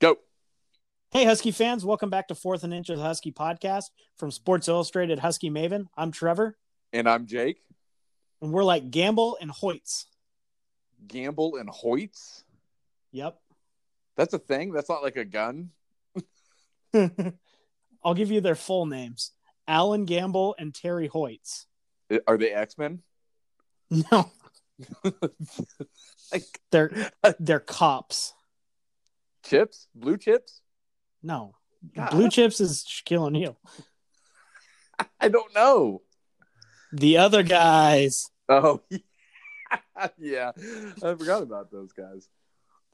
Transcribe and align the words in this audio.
Go. 0.00 0.16
Hey, 1.10 1.24
Husky 1.24 1.50
fans, 1.50 1.84
welcome 1.84 2.10
back 2.10 2.28
to 2.28 2.34
Fourth 2.34 2.62
and 2.62 2.72
Inch 2.72 2.88
of 2.90 2.98
the 2.98 3.02
Husky 3.02 3.32
podcast 3.32 3.84
from 4.16 4.30
Sports 4.30 4.68
Illustrated 4.68 5.18
Husky 5.18 5.50
Maven. 5.50 5.86
I'm 5.96 6.12
Trevor, 6.12 6.56
And 6.92 7.08
I'm 7.08 7.26
Jake. 7.26 7.62
and 8.40 8.52
we're 8.52 8.64
like 8.64 8.90
Gamble 8.90 9.36
and 9.40 9.50
Hoitz. 9.50 10.04
Gamble 11.06 11.56
and 11.56 11.68
Hoitz. 11.68 12.44
Yep. 13.12 13.40
That's 14.16 14.34
a 14.34 14.38
thing. 14.38 14.72
That's 14.72 14.88
not 14.88 15.02
like 15.02 15.16
a 15.16 15.24
gun. 15.24 15.70
I'll 18.04 18.14
give 18.14 18.30
you 18.30 18.40
their 18.40 18.54
full 18.54 18.86
names 18.86 19.32
Allen 19.66 20.04
Gamble 20.04 20.54
and 20.58 20.74
Terry 20.74 21.08
Hoitz. 21.08 21.64
I- 22.10 22.20
Are 22.26 22.38
they 22.38 22.50
X 22.50 22.76
Men? 22.78 23.02
No, 23.90 24.30
like 26.32 26.44
they're 26.70 27.10
they're 27.40 27.60
cops. 27.60 28.34
chips? 29.44 29.88
Blue 29.94 30.16
chips? 30.18 30.60
No, 31.22 31.54
God, 31.96 32.10
Blue 32.10 32.28
Chips 32.30 32.60
is 32.60 32.84
Shaquille 32.84 33.22
O'Neal. 33.26 33.58
I 35.20 35.28
don't 35.28 35.54
know. 35.54 36.02
The 36.92 37.18
other 37.18 37.42
guys. 37.42 38.30
Oh, 38.48 38.80
yeah. 40.18 40.52
I 41.02 41.14
forgot 41.14 41.42
about 41.42 41.70
those 41.70 41.92
guys. 41.92 42.28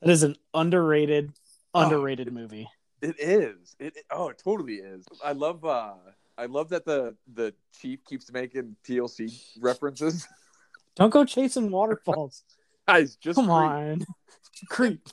That 0.00 0.10
is 0.10 0.22
an 0.22 0.36
underrated, 0.52 1.32
Oh. 1.74 1.82
underrated 1.84 2.32
movie. 2.32 2.68
It 3.02 3.16
is. 3.18 3.76
It, 3.78 3.96
it- 3.96 4.06
oh, 4.10 4.28
it 4.28 4.40
totally 4.42 4.76
is. 4.76 5.04
I 5.24 5.32
love. 5.32 5.64
uh 5.64 5.94
I 6.36 6.46
love 6.46 6.70
that 6.70 6.84
the 6.84 7.16
the 7.32 7.54
chief 7.80 8.04
keeps 8.04 8.30
making 8.32 8.76
TLC 8.86 9.32
references. 9.60 10.26
Don't 10.96 11.10
go 11.10 11.24
chasing 11.24 11.70
waterfalls. 11.70 12.44
Guys, 12.88 13.16
just 13.16 13.36
Come 13.36 13.48
read. 13.48 13.54
on, 13.56 14.04
creep, 14.68 15.08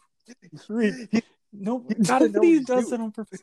creep. 0.65 0.93
No, 1.53 1.85
you 1.87 1.95
gotta 2.03 2.27
nobody 2.27 2.59
does 2.63 2.89
doing. 2.89 3.01
it 3.01 3.03
on 3.03 3.11
purpose. 3.11 3.41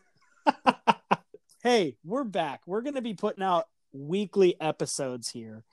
hey, 1.62 1.96
we're 2.04 2.24
back. 2.24 2.60
We're 2.66 2.82
going 2.82 2.94
to 2.96 3.02
be 3.02 3.14
putting 3.14 3.42
out 3.42 3.64
weekly 3.92 4.60
episodes 4.60 5.30
here, 5.30 5.64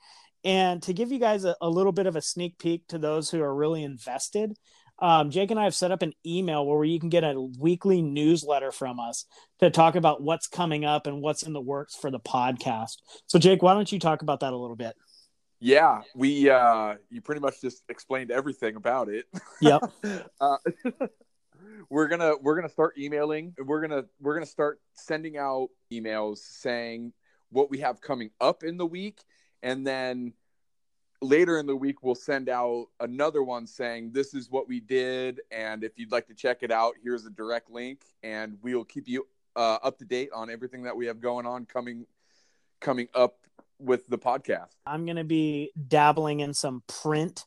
and 0.42 0.82
to 0.84 0.92
give 0.94 1.12
you 1.12 1.18
guys 1.18 1.44
a, 1.44 1.54
a 1.60 1.68
little 1.68 1.92
bit 1.92 2.06
of 2.06 2.16
a 2.16 2.22
sneak 2.22 2.58
peek 2.58 2.86
to 2.88 2.98
those 2.98 3.30
who 3.30 3.42
are 3.42 3.54
really 3.54 3.82
invested. 3.82 4.56
Um, 4.98 5.30
Jake 5.30 5.50
and 5.50 5.60
I 5.60 5.64
have 5.64 5.74
set 5.74 5.90
up 5.90 6.02
an 6.02 6.12
email 6.24 6.66
where 6.66 6.84
you 6.84 6.98
can 6.98 7.10
get 7.10 7.24
a 7.24 7.38
weekly 7.58 8.02
newsletter 8.02 8.72
from 8.72 8.98
us 8.98 9.26
to 9.60 9.70
talk 9.70 9.94
about 9.94 10.22
what's 10.22 10.46
coming 10.46 10.84
up 10.84 11.06
and 11.06 11.20
what's 11.20 11.42
in 11.42 11.52
the 11.52 11.60
works 11.60 11.94
for 11.94 12.10
the 12.10 12.20
podcast. 12.20 12.96
So, 13.26 13.38
Jake, 13.38 13.62
why 13.62 13.74
don't 13.74 13.90
you 13.90 13.98
talk 13.98 14.22
about 14.22 14.40
that 14.40 14.52
a 14.52 14.56
little 14.56 14.76
bit? 14.76 14.94
Yeah, 15.58 16.02
we 16.14 16.50
uh 16.50 16.94
you 17.08 17.22
pretty 17.22 17.40
much 17.40 17.60
just 17.62 17.82
explained 17.88 18.30
everything 18.30 18.76
about 18.76 19.08
it. 19.08 19.24
Yep. 19.60 19.90
uh, 20.40 20.58
we're 21.90 22.08
gonna 22.08 22.34
we're 22.40 22.56
gonna 22.56 22.68
start 22.68 22.98
emailing. 22.98 23.54
We're 23.58 23.80
gonna 23.80 24.04
we're 24.20 24.34
gonna 24.34 24.46
start 24.46 24.80
sending 24.94 25.38
out 25.38 25.68
emails 25.92 26.38
saying 26.38 27.12
what 27.50 27.70
we 27.70 27.78
have 27.78 28.00
coming 28.00 28.30
up 28.40 28.64
in 28.64 28.76
the 28.76 28.86
week, 28.86 29.22
and 29.62 29.86
then 29.86 30.34
later 31.26 31.58
in 31.58 31.66
the 31.66 31.76
week 31.76 32.02
we'll 32.02 32.14
send 32.14 32.48
out 32.48 32.86
another 33.00 33.42
one 33.42 33.66
saying 33.66 34.12
this 34.12 34.34
is 34.34 34.50
what 34.50 34.68
we 34.68 34.80
did, 34.80 35.40
and 35.50 35.84
if 35.84 35.98
you'd 35.98 36.12
like 36.12 36.26
to 36.28 36.34
check 36.34 36.58
it 36.62 36.70
out, 36.70 36.94
here's 37.02 37.26
a 37.26 37.30
direct 37.30 37.70
link, 37.70 38.02
and 38.22 38.56
we'll 38.62 38.84
keep 38.84 39.08
you 39.08 39.26
uh, 39.56 39.78
up 39.82 39.98
to 39.98 40.04
date 40.04 40.30
on 40.34 40.50
everything 40.50 40.82
that 40.82 40.96
we 40.96 41.06
have 41.06 41.20
going 41.20 41.46
on 41.46 41.66
coming 41.66 42.06
coming 42.80 43.08
up 43.14 43.36
with 43.78 44.06
the 44.06 44.18
podcast. 44.18 44.68
I'm 44.86 45.04
going 45.04 45.16
to 45.16 45.24
be 45.24 45.72
dabbling 45.88 46.40
in 46.40 46.54
some 46.54 46.82
print 46.86 47.44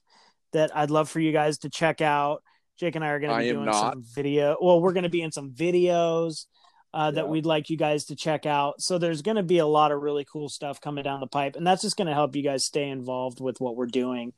that 0.54 0.76
I'd 0.76 0.92
love 0.92 1.10
for 1.10 1.20
you 1.20 1.32
guys 1.32 1.60
to 1.60 1.70
check 1.70 2.02
out. 2.02 2.44
Jake 2.78 2.96
and 2.96 3.04
I 3.04 3.10
are 3.10 3.20
going 3.20 3.32
to 3.32 3.40
be 3.40 3.52
doing 3.52 3.66
not. 3.66 3.94
some 3.94 4.04
video. 4.04 4.58
Well, 4.62 4.82
we're 4.82 4.94
going 4.94 5.04
to 5.04 5.10
be 5.10 5.22
in 5.22 5.32
some 5.32 5.52
videos 5.52 6.46
uh, 6.94 7.12
that 7.12 7.26
Yeah. 7.26 7.30
we'd 7.30 7.46
like 7.46 7.70
you 7.70 7.78
guys 7.78 8.06
to 8.06 8.16
check 8.16 8.46
out. 8.46 8.82
So 8.82 8.98
there's 8.98 9.22
going 9.22 9.38
to 9.38 9.44
be 9.44 9.60
a 9.60 9.66
lot 9.66 9.92
of 9.92 10.02
really 10.02 10.26
cool 10.26 10.50
stuff 10.50 10.82
coming 10.82 11.04
down 11.04 11.20
the 11.20 11.28
pipe, 11.28 11.56
and 11.56 11.66
that's 11.66 11.82
just 11.82 11.98
going 11.98 12.08
to 12.08 12.14
help 12.14 12.36
you 12.36 12.44
guys 12.44 12.66
stay 12.66 12.90
involved 12.90 13.40
with 13.40 13.62
what 13.62 13.76
we're 13.76 13.86
doing, 13.86 14.34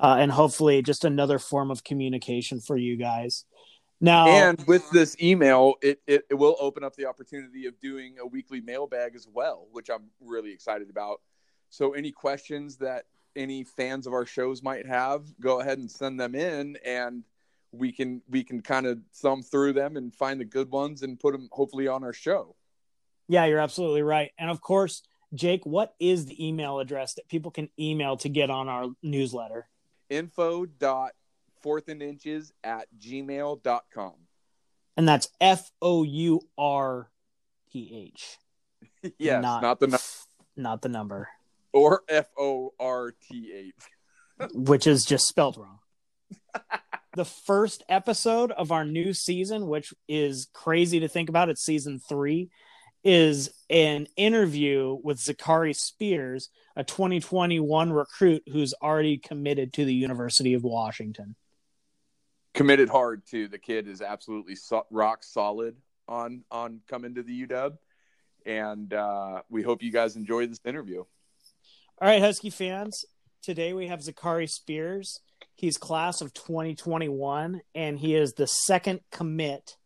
uh, 0.00 0.16
and 0.18 0.32
hopefully 0.32 0.82
just 0.82 1.04
another 1.04 1.38
form 1.38 1.70
of 1.70 1.84
communication 1.84 2.60
for 2.60 2.76
you 2.76 2.96
guys. 2.96 3.44
Now, 4.00 4.28
And 4.28 4.64
with 4.66 4.90
this 4.90 5.14
email, 5.22 5.74
it, 5.82 6.00
it, 6.06 6.24
it 6.30 6.34
will 6.34 6.56
open 6.58 6.82
up 6.82 6.96
the 6.96 7.04
opportunity 7.04 7.66
of 7.66 7.78
doing 7.80 8.16
a 8.18 8.26
weekly 8.26 8.62
mailbag 8.62 9.14
as 9.14 9.28
well, 9.30 9.68
which 9.72 9.90
I'm 9.90 10.04
really 10.20 10.52
excited 10.52 10.88
about. 10.88 11.20
So, 11.68 11.92
any 11.92 12.10
questions 12.10 12.76
that 12.78 13.04
any 13.36 13.62
fans 13.62 14.06
of 14.06 14.14
our 14.14 14.24
shows 14.24 14.62
might 14.62 14.86
have, 14.86 15.26
go 15.38 15.60
ahead 15.60 15.78
and 15.78 15.90
send 15.90 16.18
them 16.18 16.34
in, 16.34 16.78
and 16.84 17.24
we 17.72 17.92
can 17.92 18.22
we 18.28 18.42
can 18.44 18.62
kind 18.62 18.86
of 18.86 18.98
thumb 19.14 19.42
through 19.42 19.72
them 19.74 19.96
and 19.96 20.14
find 20.14 20.40
the 20.40 20.44
good 20.44 20.70
ones 20.70 21.02
and 21.02 21.18
put 21.20 21.32
them 21.32 21.48
hopefully 21.52 21.88
on 21.88 22.02
our 22.04 22.12
show. 22.12 22.56
yeah, 23.28 23.44
you're 23.46 23.60
absolutely 23.60 24.02
right. 24.02 24.32
And 24.38 24.50
of 24.50 24.60
course, 24.60 25.02
Jake, 25.34 25.64
what 25.64 25.94
is 26.00 26.26
the 26.26 26.44
email 26.48 26.80
address 26.80 27.14
that 27.14 27.28
people 27.28 27.50
can 27.52 27.68
email 27.78 28.16
to 28.18 28.28
get 28.28 28.50
on 28.50 28.68
our 28.68 28.86
newsletter? 29.02 29.68
Info 30.08 30.66
dot 30.66 31.12
fourth 31.62 31.88
and 31.88 32.02
inches 32.02 32.52
at 32.64 32.86
gmail.com. 32.98 34.14
and 34.96 35.08
that's 35.08 35.28
F 35.40 35.70
O 35.80 36.02
U 36.02 36.40
R 36.58 37.08
T 37.72 38.10
H. 38.12 38.38
yes, 39.18 39.42
not, 39.42 39.62
not, 39.62 39.78
the 39.78 39.86
nu- 39.86 39.98
not 40.56 40.82
the 40.82 40.88
number, 40.88 41.28
or 41.72 42.02
F 42.08 42.28
O 42.36 42.72
R 42.80 43.12
T 43.28 43.52
H. 43.54 44.50
which 44.54 44.86
is 44.88 45.04
just 45.04 45.26
spelled 45.28 45.56
wrong. 45.56 45.78
the 47.14 47.24
first 47.24 47.82
episode 47.88 48.52
of 48.52 48.70
our 48.70 48.84
new 48.84 49.12
season, 49.12 49.66
which 49.66 49.92
is 50.08 50.48
crazy 50.52 51.00
to 51.00 51.08
think 51.08 51.28
about, 51.28 51.48
it's 51.48 51.62
season 51.62 51.98
three, 51.98 52.50
is 53.02 53.50
an 53.68 54.06
interview 54.16 54.98
with 55.02 55.18
Zachary 55.18 55.72
Spears, 55.72 56.50
a 56.76 56.84
2021 56.84 57.92
recruit 57.92 58.42
who's 58.52 58.74
already 58.82 59.18
committed 59.18 59.72
to 59.72 59.84
the 59.84 59.94
University 59.94 60.54
of 60.54 60.62
Washington. 60.62 61.34
committed 62.52 62.88
hard 62.88 63.24
too. 63.26 63.48
The 63.48 63.58
kid 63.58 63.88
is 63.88 64.02
absolutely 64.02 64.56
so- 64.56 64.86
rock 64.90 65.22
solid 65.22 65.76
on 66.08 66.44
on 66.50 66.80
coming 66.88 67.14
to 67.14 67.22
the 67.22 67.46
UW, 67.46 67.78
and 68.44 68.92
uh, 68.92 69.42
we 69.48 69.62
hope 69.62 69.82
you 69.82 69.92
guys 69.92 70.16
enjoy 70.16 70.46
this 70.46 70.60
interview. 70.64 70.98
All 72.00 72.08
right, 72.08 72.20
Husky 72.20 72.50
fans. 72.50 73.04
Today 73.42 73.72
we 73.72 73.86
have 73.86 74.02
Zachary 74.02 74.46
Spears. 74.48 75.20
He's 75.60 75.76
class 75.76 76.22
of 76.22 76.32
2021, 76.32 77.60
and 77.74 77.98
he 77.98 78.14
is 78.14 78.32
the 78.32 78.46
second 78.46 79.00
commit 79.12 79.76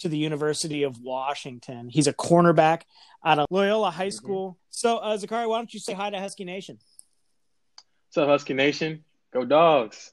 to 0.00 0.10
the 0.10 0.18
University 0.18 0.82
of 0.82 1.00
Washington. 1.00 1.88
He's 1.88 2.06
a 2.06 2.12
cornerback 2.12 2.82
out 3.24 3.38
of 3.38 3.46
Loyola 3.48 3.90
High 3.90 4.10
School. 4.10 4.58
So, 4.68 4.98
uh, 4.98 5.16
Zachary, 5.16 5.46
why 5.46 5.56
don't 5.56 5.72
you 5.72 5.80
say 5.80 5.94
hi 5.94 6.10
to 6.10 6.20
Husky 6.20 6.44
Nation? 6.44 6.78
What's 8.08 8.18
up, 8.18 8.28
Husky 8.28 8.52
Nation? 8.52 9.04
Go 9.32 9.46
dogs. 9.46 10.12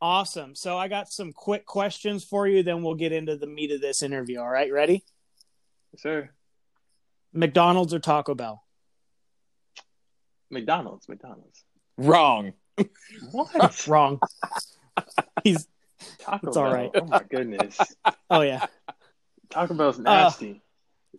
Awesome. 0.00 0.56
So, 0.56 0.76
I 0.76 0.88
got 0.88 1.12
some 1.12 1.32
quick 1.32 1.64
questions 1.64 2.24
for 2.24 2.48
you, 2.48 2.64
then 2.64 2.82
we'll 2.82 2.96
get 2.96 3.12
into 3.12 3.36
the 3.36 3.46
meat 3.46 3.70
of 3.70 3.80
this 3.80 4.02
interview. 4.02 4.40
All 4.40 4.50
right, 4.50 4.72
ready? 4.72 5.04
Yes, 5.92 6.02
sir. 6.02 6.30
McDonald's 7.32 7.94
or 7.94 8.00
Taco 8.00 8.34
Bell? 8.34 8.64
McDonald's. 10.50 11.08
McDonald's. 11.08 11.62
Wrong. 11.96 12.54
What? 13.32 13.86
Wrong. 13.88 14.20
He's, 15.44 15.66
Taco 16.20 16.48
It's 16.48 16.56
Bell. 16.56 16.66
all 16.66 16.72
right. 16.72 16.90
Oh 16.94 17.04
my 17.04 17.22
goodness. 17.28 17.78
oh, 18.30 18.40
yeah. 18.42 18.66
Taco 19.50 19.74
Bell's 19.74 19.98
nasty. 19.98 20.60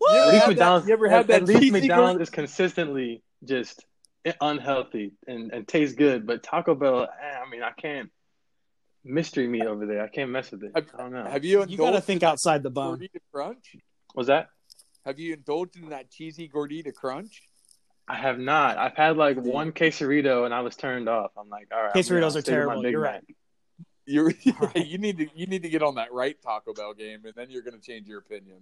You 0.00 0.08
at 0.08 0.16
ever 0.16 0.32
least 0.32 0.32
had 0.32 0.40
that- 0.42 0.48
McDonald's. 0.48 0.86
you 0.86 0.92
ever 0.94 1.06
at- 1.06 1.12
had 1.12 1.26
that 1.28 1.42
At 1.42 1.48
least 1.48 1.72
McDonald's 1.72 2.16
gor- 2.18 2.22
is 2.22 2.30
consistently 2.30 3.22
just 3.44 3.84
unhealthy 4.40 5.12
and, 5.26 5.52
and 5.52 5.66
tastes 5.66 5.94
good, 5.94 6.26
but 6.26 6.42
Taco 6.42 6.74
Bell. 6.74 7.02
eh, 7.04 7.06
I 7.44 7.48
mean, 7.50 7.62
I 7.62 7.70
can't 7.72 8.10
mystery 9.04 9.48
meat 9.48 9.64
over 9.66 9.86
there. 9.86 10.02
I 10.02 10.08
can't 10.08 10.30
mess 10.30 10.50
with 10.50 10.62
it. 10.64 10.72
Have- 10.74 10.88
I 10.94 11.02
don't 11.02 11.12
know. 11.12 11.24
Have 11.24 11.44
you 11.44 11.64
You 11.66 11.76
got 11.76 11.92
to 11.92 12.00
think 12.00 12.22
outside 12.22 12.62
the 12.62 12.70
bone. 12.70 12.98
Gordita 12.98 13.20
Crunch? 13.32 13.76
Was 14.14 14.26
that? 14.28 14.48
Have 15.06 15.18
you 15.18 15.34
indulged 15.34 15.76
in 15.76 15.88
that 15.88 16.10
cheesy 16.10 16.48
Gordita 16.48 16.92
Crunch? 16.94 17.42
I 18.08 18.16
have 18.16 18.38
not. 18.38 18.76
I've 18.76 18.96
had 18.96 19.16
like 19.16 19.36
one 19.36 19.72
quesarito 19.72 20.44
and 20.44 20.52
I 20.52 20.60
was 20.62 20.74
turned 20.76 21.08
off. 21.08 21.30
I'm 21.38 21.48
like, 21.48 21.68
all 21.72 21.80
right. 21.82 21.92
I'm 21.94 22.00
Quesaritos 22.02 22.36
are 22.36 22.40
stick 22.40 22.46
with 22.56 22.66
my 22.66 22.74
terrible. 22.74 22.90
You're 22.90 23.00
Mac. 23.02 23.12
right. 23.12 23.36
You're, 24.06 24.32
Right. 24.60 24.76
you 24.86 24.98
need 24.98 25.18
to 25.18 25.28
you 25.34 25.46
need 25.46 25.62
to 25.62 25.68
get 25.68 25.82
on 25.82 25.94
that 25.96 26.12
right 26.12 26.36
Taco 26.42 26.72
Bell 26.74 26.92
game, 26.94 27.20
and 27.24 27.34
then 27.36 27.50
you're 27.50 27.62
going 27.62 27.78
to 27.78 27.84
change 27.84 28.08
your 28.08 28.18
opinion. 28.18 28.58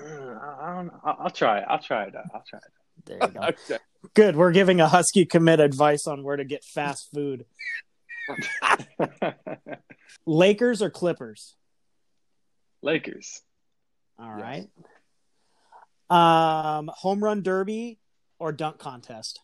Mm, 0.00 0.40
I, 0.42 0.70
I 0.70 0.74
don't, 0.74 0.90
I'll 1.04 1.16
I'll 1.20 1.30
try 1.30 1.58
it. 1.58 1.64
I'll 1.68 1.78
try 1.78 2.04
it. 2.04 2.14
I'll 2.16 2.44
try 2.48 2.58
it. 2.58 2.72
There 3.04 3.18
you 3.20 3.28
go. 3.28 3.40
Okay. 3.70 3.78
Good. 4.14 4.34
We're 4.36 4.50
giving 4.52 4.80
a 4.80 4.88
Husky 4.88 5.24
commit 5.24 5.60
advice 5.60 6.08
on 6.08 6.24
where 6.24 6.36
to 6.36 6.44
get 6.44 6.64
fast 6.64 7.08
food. 7.14 7.44
Lakers 10.26 10.82
or 10.82 10.90
Clippers? 10.90 11.54
Lakers. 12.82 13.42
All 14.18 14.38
Yes. 14.38 14.66
right. 16.10 16.78
Um, 16.78 16.90
home 16.94 17.22
run 17.22 17.42
derby 17.42 17.98
or 18.42 18.50
dunk 18.50 18.78
contest? 18.78 19.38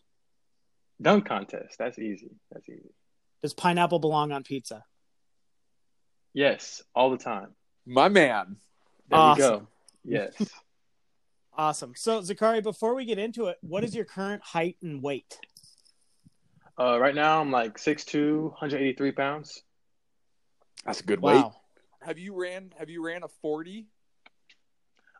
Dunk 1.01 1.25
contest. 1.25 1.77
That's 1.79 1.97
easy. 1.97 2.31
That's 2.51 2.67
easy. 2.67 2.93
Does 3.41 3.53
pineapple 3.53 3.99
belong 3.99 4.33
on 4.33 4.43
pizza? 4.43 4.83
Yes, 6.33 6.83
all 6.93 7.09
the 7.09 7.17
time. 7.17 7.55
My 7.85 8.09
man. 8.09 8.57
There 9.09 9.17
Awesome. 9.17 9.67
we 10.03 10.17
go. 10.17 10.21
Yes. 10.39 10.51
Awesome. 11.57 11.91
So, 11.93 12.21
Zakari, 12.21 12.63
before 12.63 12.95
we 12.95 13.03
get 13.03 13.17
into 13.19 13.47
it, 13.47 13.57
what 13.59 13.83
is 13.83 13.93
your 13.93 14.05
current 14.05 14.41
height 14.41 14.77
and 14.81 15.03
weight? 15.03 15.37
uh, 16.79 16.97
right 16.97 17.13
now, 17.13 17.41
I'm 17.41 17.51
like 17.51 17.77
6'2", 17.77 18.43
183 18.43 19.11
pounds. 19.11 19.61
That's 20.85 21.01
a 21.01 21.03
good 21.03 21.21
weight. 21.21 21.43
Have 22.01 22.17
you 22.17 22.33
ran 22.39 22.71
have 22.77 22.89
you 22.89 23.03
ran 23.05 23.23
a 23.23 23.27
40? 23.41 23.87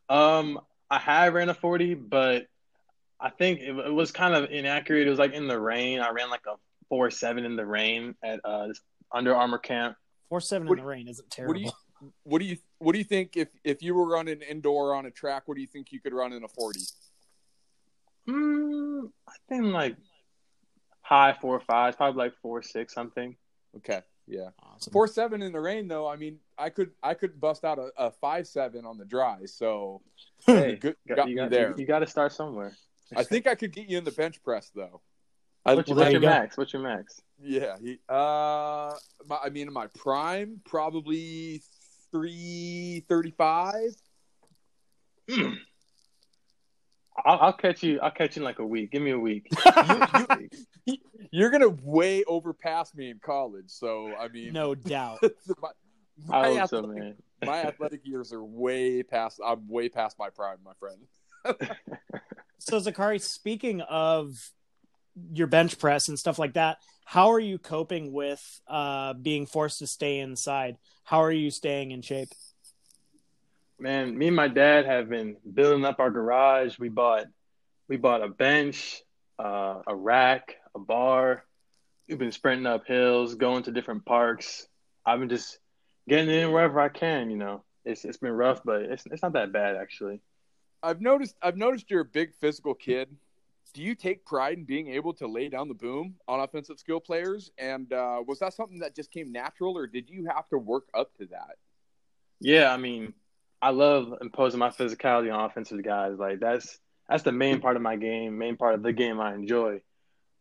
Um, 0.07 0.61
I 0.89 0.99
have 0.99 1.33
ran 1.33 1.49
a 1.49 1.53
40, 1.53 1.95
but 1.95 2.45
I 3.21 3.29
think 3.29 3.59
it, 3.59 3.75
it 3.77 3.93
was 3.93 4.11
kind 4.11 4.33
of 4.33 4.49
inaccurate. 4.49 5.07
It 5.07 5.09
was 5.09 5.19
like 5.19 5.33
in 5.33 5.47
the 5.47 5.59
rain. 5.59 5.99
I 5.99 6.09
ran 6.11 6.29
like 6.29 6.45
a 6.47 6.55
four 6.87 7.11
seven 7.11 7.45
in 7.45 7.55
the 7.55 7.65
rain 7.65 8.15
at 8.23 8.39
uh, 8.43 8.67
this 8.67 8.79
Under 9.13 9.35
Armour 9.35 9.57
camp. 9.57 9.97
Four 10.29 10.41
seven 10.41 10.67
What- 10.67 10.77
in 10.79 10.83
the 10.85 10.89
rain 10.89 11.07
isn't 11.07 11.25
What 11.25 11.31
terrible. 11.31 11.53
do 11.55 11.61
you 11.61 11.71
what 12.23 12.39
do 12.39 12.45
you 12.45 12.57
what 12.77 12.93
do 12.93 12.97
you 12.97 13.03
think 13.03 13.35
if 13.35 13.49
if 13.65 13.81
you 13.83 13.93
were 13.93 14.07
running 14.07 14.41
indoor 14.41 14.95
on 14.95 15.05
a 15.05 15.11
track, 15.11 15.43
what 15.47 15.55
do 15.55 15.61
you 15.61 15.67
think 15.67 15.91
you 15.91 15.99
could 15.99 16.13
run 16.13 16.31
in 16.31 16.43
a 16.43 16.47
40? 16.47 16.79
Mm, 18.27 19.09
I 19.27 19.33
think 19.49 19.65
like 19.65 19.97
high 21.01 21.35
four 21.41 21.59
five, 21.59 21.97
probably 21.97 22.17
like 22.25 22.33
four 22.41 22.61
six 22.61 22.93
something. 22.93 23.35
Okay. 23.77 24.01
Yeah. 24.27 24.49
Awesome. 24.61 24.93
Four 24.93 25.07
seven 25.07 25.41
in 25.41 25.51
the 25.51 25.59
rain 25.59 25.87
though, 25.87 26.07
I 26.07 26.15
mean 26.15 26.37
I 26.57 26.69
could 26.69 26.91
I 27.03 27.15
could 27.15 27.41
bust 27.41 27.65
out 27.65 27.79
a, 27.79 27.89
a 27.97 28.11
five 28.11 28.47
seven 28.47 28.85
on 28.85 28.97
the 28.97 29.05
dry, 29.05 29.39
so 29.45 30.01
Hey, 30.45 30.75
good, 30.75 30.95
you 31.05 31.15
got 31.15 31.23
got, 31.23 31.29
you 31.29 31.35
me 31.35 31.41
got, 31.41 31.49
there. 31.49 31.69
You, 31.71 31.75
you 31.79 31.85
got 31.85 31.99
to 31.99 32.07
start 32.07 32.31
somewhere. 32.31 32.77
I 33.15 33.23
think 33.23 33.47
I 33.47 33.55
could 33.55 33.71
get 33.73 33.89
you 33.89 33.97
in 33.97 34.03
the 34.03 34.11
bench 34.11 34.41
press 34.43 34.71
though. 34.75 35.01
I, 35.65 35.75
What's, 35.75 35.89
your- 35.89 35.95
Well, 35.97 36.05
what's 36.05 36.13
your 36.13 36.21
you 36.21 36.27
go. 36.27 36.33
max? 36.33 36.57
What's 36.57 36.73
your 36.73 36.81
max? 36.81 37.21
yeah. 37.41 37.75
he- 37.81 37.99
Uh, 38.07 38.93
my, 39.27 39.37
I 39.43 39.49
mean, 39.49 39.67
in 39.67 39.73
my 39.73 39.87
prime, 39.87 40.61
probably 40.65 41.61
three 42.11 43.03
thirty-five. 43.09 43.95
Mm. 45.29 45.57
I'll, 47.25 47.39
I'll 47.39 47.53
catch 47.53 47.83
you. 47.83 47.99
I'll 48.01 48.11
catch 48.11 48.35
you 48.35 48.41
in 48.41 48.45
like 48.45 48.59
a 48.59 48.65
week. 48.65 48.91
Give 48.91 49.01
me 49.01 49.11
a 49.11 49.19
week. 49.19 49.47
You're 51.31 51.49
gonna 51.51 51.69
way 51.83 52.23
overpass 52.23 52.95
me 52.95 53.09
in 53.09 53.19
college, 53.19 53.65
so 53.69 54.13
I 54.17 54.29
mean, 54.29 54.53
No 54.53 54.73
doubt. 54.73 55.19
my, 55.61 55.69
I 56.29 56.41
my 56.53 56.59
hope 56.59 56.69
so, 56.69 56.81
man. 56.83 57.15
my 57.45 57.61
athletic 57.63 58.01
years 58.05 58.31
are 58.33 58.43
way 58.43 59.03
past. 59.03 59.39
I'm 59.45 59.67
way 59.67 59.89
past 59.89 60.17
my 60.17 60.29
prime, 60.29 60.57
my 60.63 60.71
friend. 60.79 60.99
So, 62.59 62.79
Zakari, 62.79 63.21
speaking 63.21 63.81
of 63.81 64.51
your 65.33 65.47
bench 65.47 65.79
press 65.79 66.09
and 66.09 66.19
stuff 66.19 66.37
like 66.37 66.53
that, 66.53 66.77
how 67.05 67.31
are 67.31 67.39
you 67.39 67.57
coping 67.57 68.11
with 68.11 68.61
uh, 68.67 69.13
being 69.13 69.45
forced 69.45 69.79
to 69.79 69.87
stay 69.87 70.19
inside? 70.19 70.77
How 71.03 71.23
are 71.23 71.31
you 71.31 71.49
staying 71.49 71.91
in 71.91 72.01
shape? 72.01 72.29
Man, 73.79 74.15
me 74.15 74.27
and 74.27 74.35
my 74.35 74.49
dad 74.49 74.85
have 74.85 75.09
been 75.09 75.37
building 75.51 75.85
up 75.85 75.99
our 75.99 76.11
garage. 76.11 76.77
We 76.77 76.89
bought 76.89 77.25
we 77.87 77.97
bought 77.97 78.21
a 78.21 78.27
bench, 78.27 79.01
uh, 79.39 79.79
a 79.87 79.95
rack, 79.95 80.57
a 80.75 80.79
bar. 80.79 81.45
We've 82.07 82.19
been 82.19 82.31
sprinting 82.31 82.67
up 82.67 82.85
hills, 82.85 83.35
going 83.35 83.63
to 83.63 83.71
different 83.71 84.05
parks. 84.05 84.67
I've 85.05 85.19
been 85.19 85.29
just 85.29 85.57
getting 86.07 86.29
in 86.29 86.51
wherever 86.51 86.79
I 86.79 86.89
can. 86.89 87.31
You 87.31 87.37
know, 87.37 87.63
it's 87.85 88.03
it's 88.03 88.17
been 88.17 88.33
rough, 88.33 88.61
but 88.63 88.81
it's 88.81 89.05
it's 89.07 89.23
not 89.23 89.33
that 89.33 89.53
bad 89.53 89.77
actually. 89.77 90.21
I've 90.81 91.01
noticed. 91.01 91.35
I've 91.41 91.57
noticed 91.57 91.89
you're 91.89 92.01
a 92.01 92.05
big 92.05 92.33
physical 92.35 92.73
kid. 92.73 93.09
Do 93.73 93.83
you 93.83 93.93
take 93.93 94.25
pride 94.25 94.57
in 94.57 94.63
being 94.63 94.87
able 94.89 95.13
to 95.15 95.27
lay 95.27 95.47
down 95.47 95.67
the 95.67 95.75
boom 95.75 96.15
on 96.27 96.39
offensive 96.39 96.79
skill 96.79 96.99
players? 96.99 97.51
And 97.57 97.91
uh, 97.93 98.23
was 98.25 98.39
that 98.39 98.53
something 98.53 98.79
that 98.79 98.95
just 98.95 99.11
came 99.11 99.31
natural, 99.31 99.77
or 99.77 99.85
did 99.85 100.09
you 100.09 100.25
have 100.25 100.49
to 100.49 100.57
work 100.57 100.85
up 100.93 101.15
to 101.17 101.27
that? 101.27 101.57
Yeah, 102.39 102.73
I 102.73 102.77
mean, 102.77 103.13
I 103.61 103.71
love 103.71 104.13
imposing 104.21 104.59
my 104.59 104.69
physicality 104.69 105.33
on 105.33 105.45
offensive 105.45 105.83
guys. 105.83 106.17
Like 106.17 106.39
that's 106.39 106.79
that's 107.07 107.23
the 107.23 107.31
main 107.31 107.59
part 107.59 107.75
of 107.75 107.81
my 107.81 107.95
game, 107.95 108.37
main 108.37 108.55
part 108.55 108.75
of 108.75 108.83
the 108.83 108.93
game 108.93 109.19
I 109.19 109.33
enjoy. 109.33 109.81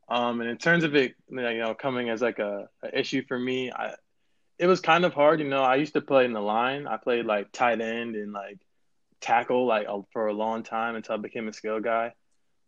Um, 0.08 0.40
and 0.40 0.48
in 0.48 0.56
terms 0.56 0.84
of 0.84 0.94
it, 0.94 1.14
you 1.28 1.36
know, 1.36 1.74
coming 1.74 2.08
as 2.08 2.22
like 2.22 2.38
a, 2.38 2.68
a 2.82 2.98
issue 2.98 3.22
for 3.26 3.38
me, 3.38 3.70
I 3.70 3.94
it 4.58 4.66
was 4.66 4.80
kind 4.80 5.04
of 5.04 5.14
hard. 5.14 5.40
You 5.40 5.48
know, 5.48 5.62
I 5.62 5.76
used 5.76 5.94
to 5.94 6.00
play 6.00 6.24
in 6.24 6.32
the 6.32 6.40
line. 6.40 6.86
I 6.86 6.96
played 6.96 7.26
like 7.26 7.52
tight 7.52 7.80
end 7.80 8.16
and 8.16 8.32
like 8.32 8.58
tackle 9.20 9.66
like 9.66 9.86
a- 9.88 10.02
for 10.12 10.26
a 10.28 10.32
long 10.32 10.62
time 10.62 10.96
until 10.96 11.14
I 11.14 11.18
became 11.18 11.48
a 11.48 11.52
skill 11.52 11.80
guy. 11.80 12.12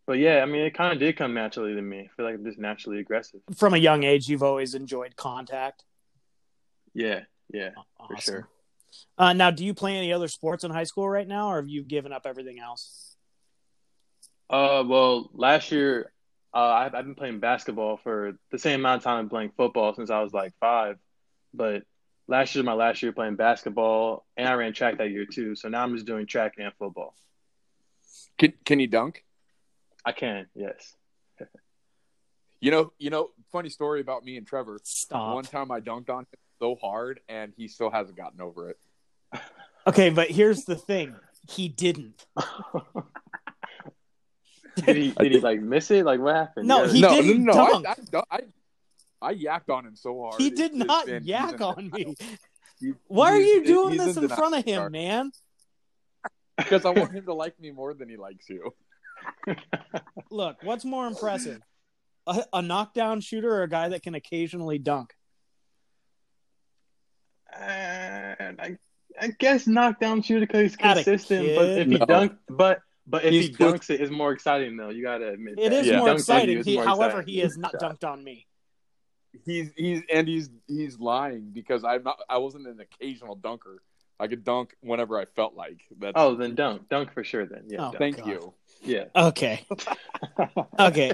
But 0.07 0.19
yeah, 0.19 0.41
I 0.43 0.47
mean, 0.47 0.63
it 0.63 0.75
kind 0.75 0.93
of 0.93 0.99
did 0.99 1.17
come 1.17 1.35
naturally 1.35 1.75
to 1.75 1.83
me. 1.83 2.01
I 2.01 2.09
feel 2.17 2.27
like 2.27 2.35
I'm 2.35 2.45
just 2.45 2.59
naturally 2.59 2.99
aggressive. 2.99 3.41
From 3.57 3.75
a 3.75 3.79
young 3.79 4.03
age, 4.03 4.29
you've 4.29 4.43
always 4.43 4.75
enjoyed 4.75 5.15
contact. 5.15 5.85
Yeah, 6.95 7.21
yeah. 7.53 7.71
Awesome. 7.99 8.19
sure. 8.19 8.49
Uh, 9.17 9.33
now, 9.33 9.51
do 9.53 9.65
you 9.65 9.73
play 9.73 9.97
any 9.97 10.13
other 10.13 10.27
sports 10.27 10.65
in 10.65 10.71
high 10.73 10.85
school 10.85 11.09
right 11.09 11.29
now, 11.29 11.53
or 11.53 11.57
have 11.57 11.69
you 11.69 11.85
given 11.85 12.13
up 12.13 12.23
everything 12.27 12.59
else? 12.59 13.15
Uh, 14.49 14.83
well, 14.85 15.31
last 15.33 15.71
year, 15.71 16.11
uh, 16.53 16.59
I've, 16.59 16.95
I've 16.95 17.05
been 17.05 17.15
playing 17.15 17.39
basketball 17.39 17.99
for 18.03 18.33
the 18.51 18.59
same 18.59 18.81
amount 18.81 18.99
of 18.99 19.05
time 19.05 19.19
I'm 19.19 19.29
playing 19.29 19.53
football 19.57 19.95
since 19.95 20.11
I 20.11 20.21
was 20.23 20.33
like 20.33 20.53
five. 20.59 20.97
But 21.55 21.85
last 22.31 22.55
year, 22.55 22.63
was 22.63 22.67
my 22.67 22.73
last 22.73 23.03
year 23.03 23.13
playing 23.13 23.37
basketball, 23.37 24.25
and 24.37 24.49
I 24.49 24.55
ran 24.55 24.73
track 24.73 24.99
that 24.99 25.11
year 25.11 25.27
too. 25.27 25.55
So 25.55 25.69
now 25.69 25.83
I'm 25.83 25.95
just 25.95 26.07
doing 26.07 26.27
track 26.27 26.55
and 26.59 26.73
football. 26.79 27.15
Can 28.39 28.53
Can 28.65 28.81
you 28.81 28.87
dunk? 28.87 29.25
I 30.05 30.13
can, 30.13 30.47
yes. 30.55 30.97
You 32.63 32.71
know. 32.71 32.93
You 32.99 33.09
know. 33.11 33.31
Funny 33.53 33.71
story 33.71 34.01
about 34.03 34.23
me 34.25 34.37
and 34.37 34.47
Trevor. 34.47 34.79
Stop. 34.85 35.35
One 35.35 35.45
time 35.45 35.71
I 35.71 35.81
dunked 35.81 36.11
on 36.11 36.21
him 36.21 36.39
so 36.59 36.77
hard, 36.81 37.21
and 37.29 37.53
he 37.57 37.69
still 37.69 37.91
hasn't 37.91 38.17
gotten 38.17 38.41
over 38.41 38.71
it. 38.71 38.79
Okay, 39.87 40.11
but 40.11 40.31
here's 40.31 40.65
the 40.67 40.77
thing: 40.77 41.15
he 41.49 41.67
didn't. 41.69 42.27
did 44.77 44.97
he 44.97 45.11
did 45.13 45.33
he 45.33 45.41
like 45.41 45.63
miss 45.63 45.91
it? 45.91 46.05
Like 46.05 46.21
what 46.21 46.37
happened? 46.37 46.69
No, 46.69 46.85
Yeah. 46.85 46.93
he 46.93 47.01
no, 47.01 47.23
didn't 47.23 47.45
no, 47.45 47.53
no, 47.53 47.83
dunk. 47.83 47.87
I, 47.87 48.19
I, 48.19 48.37
I, 48.37 48.41
I 49.23 49.35
yacked 49.35 49.69
on 49.71 49.87
him 49.87 49.97
so 49.97 50.21
hard. 50.23 50.41
He 50.41 50.51
did 50.51 50.73
just 50.73 50.87
not 50.87 51.07
been- 51.07 51.23
he's 51.23 51.29
yak 51.31 51.61
on 51.61 51.91
me. 51.93 52.15
He- 52.81 52.95
Why 53.09 53.33
are 53.33 53.39
you 53.39 53.63
doing 53.67 53.99
this 53.99 54.17
in 54.17 54.23
denial. 54.23 54.39
front 54.39 54.55
of 54.57 54.65
him, 54.65 54.91
man? 54.93 55.33
Because 56.57 56.87
I 56.87 56.91
want 56.91 57.13
him 57.15 57.27
to 57.27 57.35
like 57.35 57.61
me 57.61 57.71
more 57.73 57.93
than 57.93 58.09
he 58.09 58.17
likes 58.17 58.49
you. 58.49 58.75
Look, 60.31 60.57
what's 60.63 60.87
more 60.87 61.07
impressive? 61.07 61.61
A, 62.27 62.43
a 62.55 62.63
knockdown 62.63 63.21
shooter 63.21 63.53
or 63.53 63.65
a 63.65 63.69
guy 63.69 63.91
that 63.91 64.03
can 64.03 64.15
occasionally 64.15 64.79
dunk? 64.79 65.13
And 67.59 68.61
I, 68.61 68.77
I 69.21 69.29
guess 69.39 69.67
knockdown 69.67 70.23
shooter 70.23 70.47
because 70.47 70.63
he's 70.73 70.81
Not 70.81 70.95
consistent. 70.97 71.55
But 71.57 71.69
if 71.69 71.89
he 71.89 71.99
kid. 71.99 72.09
dunk, 72.09 72.33
but 72.49 72.81
but 73.07 73.25
if 73.25 73.33
He's 73.33 73.47
he 73.49 73.53
dunks 73.55 73.91
it, 73.91 74.01
it's 74.01 74.11
more 74.11 74.33
exciting 74.33 74.77
though. 74.77 74.91
You 74.91 75.03
gotta 75.03 75.31
admit 75.33 75.55
It 75.59 75.71
that. 75.71 75.73
is 75.81 75.87
If 75.89 75.93
he 75.95 75.99
more 75.99 76.09
dunks 76.09 76.11
on 76.11 76.15
you, 76.49 76.59
exciting. 76.59 76.65
He, 76.65 76.75
more 76.77 76.85
however, 76.85 77.19
exciting. 77.21 77.35
he 77.35 77.41
has 77.41 77.59
not 77.59 77.75
dunked 77.75 78.05
on 78.05 78.23
me. 78.23 78.47
He's 79.45 79.71
he's 79.77 80.03
and 80.13 80.27
he's 80.29 80.51
he's 80.67 80.99
lying 80.99 81.51
because 81.53 81.85
I'm 81.85 82.03
not. 82.03 82.19
I 82.29 82.39
wasn't 82.39 82.67
an 82.67 82.81
occasional 82.81 83.35
dunker. 83.37 83.83
I 84.19 84.27
could 84.27 84.45
dunk 84.45 84.77
whenever 84.83 85.19
I 85.19 85.25
felt 85.25 85.55
like. 85.55 85.81
That's, 85.99 86.13
Oh, 86.15 86.35
then 86.35 86.55
dunk, 86.55 86.89
dunk 86.91 87.13
for 87.15 87.25
sure. 87.25 87.47
Then 87.47 87.65
yeah, 87.69 87.89
Oh. 87.89 87.95
thank 87.99 88.19
God. 88.19 88.27
you. 88.27 88.55
yeah. 88.83 89.05
Okay, 89.17 89.65
okay. 90.79 91.13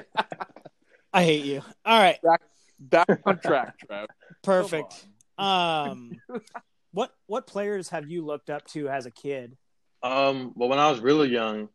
I 1.12 1.22
hate 1.24 1.44
you. 1.44 1.62
All 1.84 1.98
right, 2.00 2.20
Back 2.22 2.42
back 2.80 3.20
on 3.24 3.38
track, 3.38 3.78
Trev. 3.86 4.08
perfect. 4.42 5.06
Um, 5.38 6.12
what 6.92 7.12
what 7.26 7.46
players 7.46 7.88
have 7.90 8.08
you 8.08 8.24
looked 8.24 8.50
up 8.50 8.66
to 8.68 8.88
as 8.88 9.06
a 9.06 9.10
kid? 9.10 9.56
Um, 10.02 10.52
well, 10.56 10.68
when 10.68 10.78
I 10.78 10.90
was 10.90 11.00
really 11.00 11.28
young, 11.28 11.68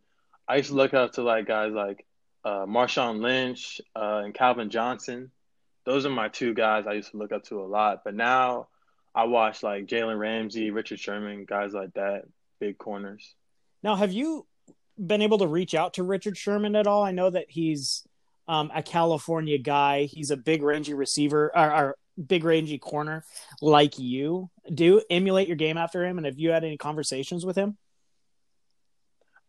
I 0.48 0.58
used 0.58 0.70
to 0.70 0.76
look 0.76 0.94
up 0.94 1.14
to 1.14 1.24
like 1.24 1.48
guys 1.48 1.72
like 1.74 2.06
uh, 2.44 2.66
Marshawn 2.66 3.22
Lynch 3.22 3.82
uh, 3.96 4.22
and 4.26 4.34
Calvin 4.34 4.70
Johnson. 4.70 5.32
Those 5.86 6.06
are 6.06 6.12
my 6.12 6.30
two 6.30 6.54
guys 6.54 6.86
I 6.88 6.94
used 6.94 7.12
to 7.12 7.18
look 7.18 7.32
up 7.32 7.44
to 7.46 7.62
a 7.62 7.66
lot. 7.66 8.04
But 8.04 8.16
now 8.16 8.68
I 9.16 9.26
watch 9.26 9.64
like 9.64 9.88
Jalen 9.88 10.20
Ramsey, 10.20 10.72
Richard 10.72 11.00
Sherman, 11.00 11.46
guys 11.46 11.74
like 11.74 11.94
that, 11.94 12.24
big 12.60 12.78
corners. 12.78 13.36
Now, 13.84 13.96
have 13.96 14.14
you 14.14 14.46
been 14.98 15.22
able 15.22 15.40
to 15.40 15.48
reach 15.48 15.74
out 15.74 15.96
to 15.96 16.04
Richard 16.04 16.38
Sherman 16.38 16.76
at 16.76 16.88
all? 16.88 17.04
I 17.04 17.12
know 17.12 17.30
that 17.30 17.46
he's 17.50 18.04
um, 18.48 18.72
a 18.74 18.84
California 18.84 19.58
guy. 19.58 20.04
He's 20.06 20.32
a 20.32 20.38
big 20.38 20.62
rangy 20.62 20.94
receiver 20.94 21.52
or, 21.56 21.74
or 21.74 21.98
big 22.28 22.44
rangy 22.44 22.78
corner 22.78 23.24
like 23.62 23.98
you. 23.98 24.50
Do 24.74 25.02
emulate 25.10 25.48
your 25.48 25.58
game 25.58 25.78
after 25.78 26.06
him? 26.06 26.18
And 26.18 26.26
have 26.26 26.38
you 26.38 26.52
had 26.52 26.64
any 26.64 26.78
conversations 26.78 27.46
with 27.46 27.56
him? 27.56 27.78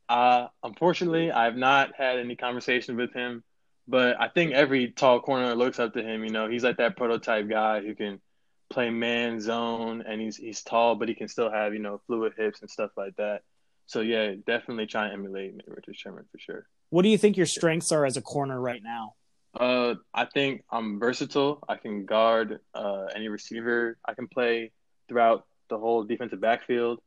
Uh, 0.09 0.49
unfortunately, 0.63 1.31
I 1.31 1.45
have 1.45 1.57
not 1.57 1.93
had 1.97 2.19
any 2.19 2.37
conversation 2.37 2.97
with 2.97 3.13
him, 3.13 3.43
but 3.89 4.21
I 4.21 4.29
think 4.29 4.53
every 4.53 4.91
tall 4.91 5.21
corner 5.21 5.55
looks 5.55 5.79
up 5.79 5.95
to 5.95 6.03
him. 6.03 6.25
You 6.25 6.31
know, 6.31 6.49
he's 6.49 6.65
like 6.65 6.77
that 6.79 6.97
prototype 6.97 7.49
guy 7.49 7.81
who 7.81 7.95
can 7.95 8.21
play 8.71 8.91
man 8.91 9.41
zone, 9.41 10.03
and 10.07 10.21
he's 10.21 10.37
he's 10.37 10.63
tall, 10.63 10.95
but 10.95 11.09
he 11.09 11.15
can 11.15 11.29
still 11.29 11.51
have 11.51 11.73
you 11.75 11.81
know 11.81 12.01
fluid 12.07 12.33
hips 12.37 12.61
and 12.61 12.71
stuff 12.71 12.91
like 12.97 13.17
that. 13.17 13.43
So 13.87 14.01
yeah, 14.01 14.35
definitely 14.47 14.87
try 14.87 15.05
and 15.05 15.15
emulate 15.15 15.55
Richard 15.67 15.97
Sherman 15.97 16.25
for 16.31 16.39
sure. 16.39 16.67
What 16.91 17.03
do 17.03 17.09
you 17.09 17.19
think 17.19 17.37
your 17.37 17.47
strengths 17.47 17.93
are 17.93 18.05
as 18.05 18.17
a 18.17 18.23
corner 18.23 18.61
right 18.61 18.83
now? 18.83 19.15
Uh, 19.59 19.97
I 20.15 20.25
think 20.25 20.63
I'm 20.71 20.99
versatile. 20.99 21.59
I 21.69 21.77
can 21.77 22.07
guard 22.07 22.61
uh, 22.75 23.07
any 23.15 23.29
receiver. 23.29 23.99
I 24.05 24.15
can 24.15 24.29
play 24.29 24.73
throughout 25.09 25.47
the 25.69 25.79
whole 25.79 26.05
defensive 26.05 26.41
backfield. 26.41 27.01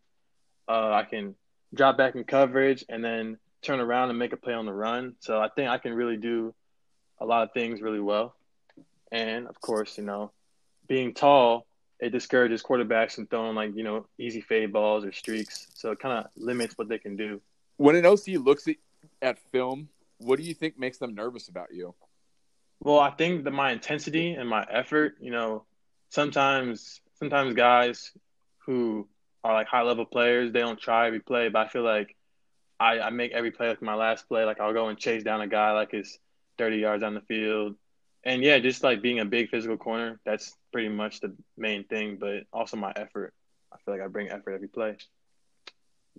Uh, 0.68 0.92
I 0.92 1.04
can 1.04 1.36
drop 1.74 1.98
back 1.98 2.16
in 2.16 2.24
coverage 2.24 2.86
and 2.88 3.04
then 3.04 3.38
turn 3.62 3.80
around 3.80 4.10
and 4.10 4.20
make 4.20 4.34
a 4.34 4.38
play 4.38 4.54
on 4.54 4.66
the 4.66 4.74
run. 4.74 5.16
So 5.20 5.40
I 5.40 5.50
think 5.56 5.70
I 5.70 5.78
can 5.78 5.94
really 5.94 6.18
do 6.18 6.54
a 7.20 7.26
lot 7.26 7.44
of 7.44 7.54
things 7.54 7.82
really 7.82 8.00
well. 8.00 8.36
And 9.12 9.48
of 9.48 9.60
course, 9.62 9.98
you 9.98 10.04
know, 10.04 10.32
being 10.88 11.14
tall, 11.14 11.66
it 12.00 12.10
discourages 12.10 12.62
quarterbacks 12.62 13.14
from 13.14 13.28
throwing 13.28 13.56
like, 13.56 13.76
you 13.76 13.84
know, 13.84 14.06
easy 14.20 14.42
fade 14.42 14.74
balls 14.74 15.06
or 15.06 15.12
streaks. 15.12 15.68
So 15.74 15.92
it 15.92 16.00
kind 16.00 16.20
of 16.20 16.32
limits 16.36 16.78
what 16.78 16.90
they 16.90 16.98
can 16.98 17.16
do. 17.16 17.42
When 17.78 17.96
an 17.96 18.06
OC 18.06 18.28
looks 18.40 18.68
at, 18.68 18.76
at 19.22 19.40
film, 19.52 19.90
what 20.18 20.38
do 20.40 20.44
you 20.44 20.54
think 20.54 20.78
makes 20.78 20.98
them 20.98 21.16
nervous 21.16 21.48
about 21.48 21.74
you? 21.74 21.94
Well, 22.82 23.00
I 23.00 23.12
think 23.12 23.46
that 23.46 23.52
my 23.52 23.72
intensity 23.72 24.34
and 24.34 24.50
my 24.50 24.66
effort, 24.70 25.16
you 25.20 25.32
know, 25.32 25.64
sometimes 26.10 27.02
sometimes 27.18 27.56
guys 27.56 28.12
who 28.66 29.08
are 29.44 29.54
like 29.54 29.68
high 29.68 29.84
level 29.84 30.06
players, 30.06 30.52
they 30.52 30.60
don't 30.60 30.80
try 30.80 31.08
every 31.08 31.20
play, 31.20 31.50
but 31.50 31.66
I 31.66 31.70
feel 31.70 31.84
like 31.84 32.16
I, 32.80 33.00
I 33.00 33.10
make 33.10 33.32
every 33.32 33.52
play 33.52 33.70
like 33.70 33.82
my 33.82 33.96
last 33.96 34.28
play. 34.28 34.44
Like 34.44 34.60
I'll 34.60 34.74
go 34.74 34.90
and 34.90 34.98
chase 34.98 35.24
down 35.24 35.42
a 35.42 35.48
guy 35.48 35.72
like 35.72 35.94
it's 35.94 36.20
30 36.58 36.78
yards 36.78 37.04
on 37.04 37.14
the 37.14 37.22
field. 37.22 37.76
And 38.24 38.44
yeah, 38.44 38.58
just 38.60 38.84
like 38.84 39.02
being 39.02 39.20
a 39.20 39.26
big 39.26 39.50
physical 39.50 39.78
corner, 39.78 40.20
that's 40.26 40.56
pretty 40.74 40.90
much 40.90 41.20
the 41.20 41.36
main 41.58 41.84
thing, 41.84 42.18
but 42.20 42.44
also 42.52 42.76
my 42.76 42.92
effort. 42.96 43.34
I 43.72 43.78
feel 43.84 43.94
like 43.94 44.04
I 44.04 44.08
bring 44.08 44.30
effort 44.30 44.54
every 44.54 44.68
play. 44.68 44.98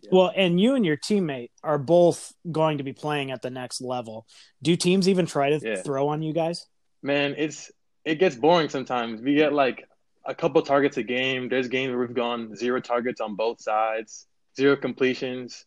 Yeah. 0.03 0.11
Well, 0.13 0.33
and 0.37 0.61
you 0.61 0.75
and 0.75 0.85
your 0.85 0.97
teammate 0.97 1.51
are 1.63 1.79
both 1.79 2.33
going 2.51 2.79
to 2.79 2.85
be 2.85 2.93
playing 2.93 3.31
at 3.31 3.43
the 3.43 3.51
next 3.51 3.81
level. 3.81 4.27
Do 4.63 4.77
teams 4.77 5.09
even 5.09 5.27
try 5.27 5.51
to 5.51 5.61
yeah. 5.63 5.77
throw 5.83 6.09
on 6.09 6.23
you 6.23 6.33
guys? 6.33 6.67
Man, 7.03 7.35
it's 7.37 7.71
it 8.05 8.17
gets 8.17 8.37
boring 8.37 8.69
sometimes. 8.69 9.21
We 9.21 9.35
get 9.35 9.53
like 9.53 9.89
a 10.25 10.35
couple 10.35 10.61
targets 10.63 10.97
a 10.97 11.03
game. 11.03 11.49
There's 11.49 11.69
games 11.69 11.91
where 11.91 11.99
we've 11.99 12.15
gone 12.15 12.55
zero 12.55 12.81
targets 12.81 13.21
on 13.21 13.37
both 13.37 13.61
sides, 13.61 14.27
zero 14.57 14.77
completions. 14.77 15.65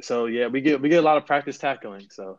So 0.00 0.26
yeah, 0.26 0.46
we 0.46 0.60
get 0.60 0.80
we 0.80 0.88
get 0.88 0.98
a 0.98 1.06
lot 1.06 1.16
of 1.16 1.26
practice 1.26 1.58
tackling. 1.58 2.06
So 2.10 2.38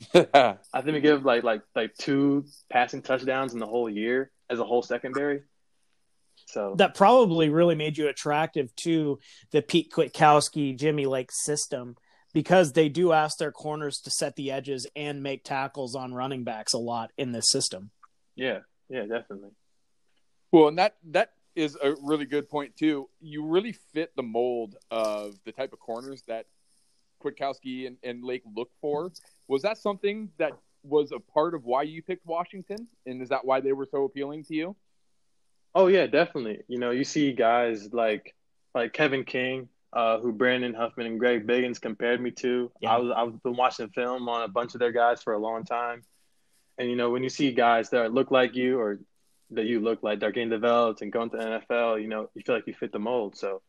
I 0.14 0.56
think 0.82 0.94
we 0.94 1.00
give 1.00 1.24
like 1.24 1.42
like 1.42 1.62
like 1.74 1.94
two 1.96 2.46
passing 2.70 3.02
touchdowns 3.02 3.52
in 3.52 3.58
the 3.58 3.66
whole 3.66 3.88
year 3.88 4.30
as 4.48 4.58
a 4.58 4.64
whole 4.64 4.82
secondary. 4.82 5.42
So 6.46 6.74
that 6.78 6.94
probably 6.94 7.48
really 7.48 7.74
made 7.74 7.96
you 7.96 8.08
attractive 8.08 8.74
to 8.76 9.18
the 9.52 9.62
Pete 9.62 9.92
Kwiatkowski, 9.92 10.76
Jimmy 10.76 11.06
Lake 11.06 11.30
system 11.30 11.96
because 12.32 12.72
they 12.72 12.88
do 12.88 13.12
ask 13.12 13.38
their 13.38 13.52
corners 13.52 14.00
to 14.00 14.10
set 14.10 14.36
the 14.36 14.50
edges 14.50 14.86
and 14.94 15.22
make 15.22 15.44
tackles 15.44 15.94
on 15.94 16.14
running 16.14 16.44
backs 16.44 16.72
a 16.72 16.78
lot 16.78 17.12
in 17.18 17.32
this 17.32 17.50
system. 17.50 17.90
Yeah, 18.36 18.60
yeah, 18.88 19.02
definitely. 19.02 19.50
Well, 20.52 20.68
and 20.68 20.78
that 20.78 20.96
that 21.10 21.32
is 21.54 21.76
a 21.82 21.94
really 22.02 22.24
good 22.24 22.48
point 22.48 22.76
too. 22.76 23.08
You 23.20 23.44
really 23.44 23.72
fit 23.72 24.12
the 24.16 24.22
mold 24.22 24.76
of 24.90 25.34
the 25.44 25.52
type 25.52 25.72
of 25.72 25.80
corners 25.80 26.22
that 26.28 26.46
Kwiatkowski 27.22 27.86
and, 27.86 27.96
and 28.02 28.24
Lake 28.24 28.42
look 28.56 28.70
for. 28.80 29.12
Was 29.48 29.62
that 29.62 29.78
something 29.78 30.30
that 30.38 30.52
was 30.82 31.12
a 31.12 31.18
part 31.18 31.54
of 31.54 31.64
why 31.64 31.82
you 31.82 32.02
picked 32.02 32.26
Washington, 32.26 32.88
and 33.06 33.20
is 33.22 33.28
that 33.28 33.44
why 33.44 33.60
they 33.60 33.72
were 33.72 33.86
so 33.90 34.04
appealing 34.04 34.44
to 34.44 34.54
you? 34.54 34.76
Oh 35.74 35.86
yeah, 35.86 36.06
definitely. 36.06 36.60
You 36.68 36.78
know, 36.78 36.90
you 36.90 37.04
see 37.04 37.32
guys 37.32 37.92
like 37.92 38.34
like 38.74 38.92
Kevin 38.92 39.24
King, 39.24 39.68
uh, 39.92 40.18
who 40.18 40.32
Brandon 40.32 40.74
Huffman 40.74 41.06
and 41.06 41.18
Greg 41.18 41.46
Biggins 41.46 41.80
compared 41.80 42.20
me 42.20 42.30
to. 42.32 42.70
Yeah. 42.80 42.94
I 42.94 42.98
was 42.98 43.12
I've 43.16 43.42
been 43.42 43.56
watching 43.56 43.88
film 43.90 44.28
on 44.28 44.42
a 44.42 44.48
bunch 44.48 44.74
of 44.74 44.80
their 44.80 44.92
guys 44.92 45.22
for 45.22 45.32
a 45.32 45.38
long 45.38 45.64
time, 45.64 46.02
and 46.78 46.88
you 46.88 46.96
know 46.96 47.10
when 47.10 47.22
you 47.22 47.28
see 47.28 47.52
guys 47.52 47.90
that 47.90 48.12
look 48.12 48.30
like 48.30 48.54
you 48.54 48.78
or 48.78 49.00
that 49.52 49.66
you 49.66 49.80
look 49.80 50.02
like 50.02 50.20
they're 50.20 50.30
getting 50.30 50.50
developed 50.50 51.02
and 51.02 51.12
going 51.12 51.30
to 51.30 51.36
the 51.36 51.44
NFL, 51.44 52.00
you 52.00 52.08
know 52.08 52.30
you 52.34 52.42
feel 52.44 52.54
like 52.54 52.66
you 52.66 52.74
fit 52.74 52.92
the 52.92 52.98
mold. 52.98 53.36
So, 53.36 53.62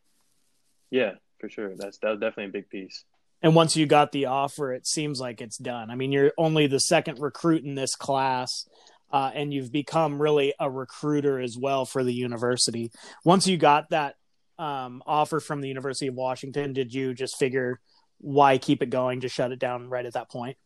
yeah, 0.90 1.12
for 1.38 1.48
sure, 1.48 1.76
that's 1.76 1.98
that's 1.98 2.20
definitely 2.20 2.46
a 2.46 2.48
big 2.48 2.68
piece. 2.68 3.04
And 3.42 3.54
once 3.54 3.76
you 3.76 3.86
got 3.86 4.12
the 4.12 4.26
offer, 4.26 4.72
it 4.72 4.86
seems 4.86 5.20
like 5.20 5.40
it's 5.40 5.58
done. 5.58 5.90
I 5.90 5.96
mean, 5.96 6.12
you're 6.12 6.32
only 6.38 6.68
the 6.68 6.78
second 6.78 7.18
recruit 7.18 7.64
in 7.64 7.74
this 7.74 7.96
class 7.96 8.66
uh, 9.12 9.30
and 9.34 9.52
you've 9.52 9.70
become 9.70 10.20
really 10.20 10.54
a 10.58 10.70
recruiter 10.70 11.38
as 11.38 11.56
well 11.56 11.84
for 11.84 12.02
the 12.02 12.14
university. 12.14 12.90
Once 13.24 13.46
you 13.46 13.58
got 13.58 13.90
that 13.90 14.16
um, 14.58 15.02
offer 15.06 15.38
from 15.38 15.60
the 15.60 15.68
University 15.68 16.06
of 16.06 16.14
Washington, 16.14 16.72
did 16.72 16.94
you 16.94 17.12
just 17.12 17.36
figure 17.36 17.78
why 18.18 18.56
keep 18.58 18.82
it 18.82 18.90
going 18.90 19.20
to 19.20 19.28
shut 19.28 19.52
it 19.52 19.58
down 19.58 19.88
right 19.88 20.06
at 20.06 20.14
that 20.14 20.30
point? 20.30 20.56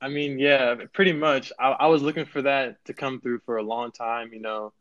I 0.00 0.08
mean, 0.08 0.38
yeah, 0.38 0.74
pretty 0.92 1.12
much. 1.12 1.50
I, 1.58 1.70
I 1.70 1.86
was 1.86 2.02
looking 2.02 2.26
for 2.26 2.42
that 2.42 2.76
to 2.84 2.92
come 2.92 3.20
through 3.20 3.40
for 3.46 3.56
a 3.56 3.62
long 3.62 3.90
time. 3.90 4.32
You 4.32 4.40
know, 4.40 4.72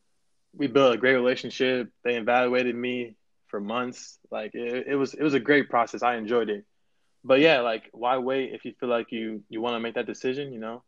we 0.53 0.67
built 0.67 0.93
a 0.93 0.97
great 0.97 1.13
relationship. 1.13 1.89
They 2.03 2.17
evaluated 2.17 2.75
me 2.75 3.15
for 3.47 3.59
months. 3.61 4.19
Like 4.29 4.53
it, 4.53 4.87
it 4.87 4.95
was, 4.95 5.13
it 5.13 5.23
was 5.23 5.33
a 5.33 5.39
great 5.39 5.69
process. 5.69 6.03
I 6.03 6.17
enjoyed 6.17 6.49
it. 6.49 6.65
But 7.23 7.39
yeah, 7.39 7.61
like 7.61 7.89
why 7.93 8.17
wait 8.17 8.53
if 8.53 8.65
you 8.65 8.73
feel 8.79 8.89
like 8.89 9.11
you 9.11 9.43
you 9.49 9.61
want 9.61 9.75
to 9.75 9.79
make 9.79 9.95
that 9.95 10.05
decision? 10.05 10.51
You 10.51 10.59
know, 10.59 10.83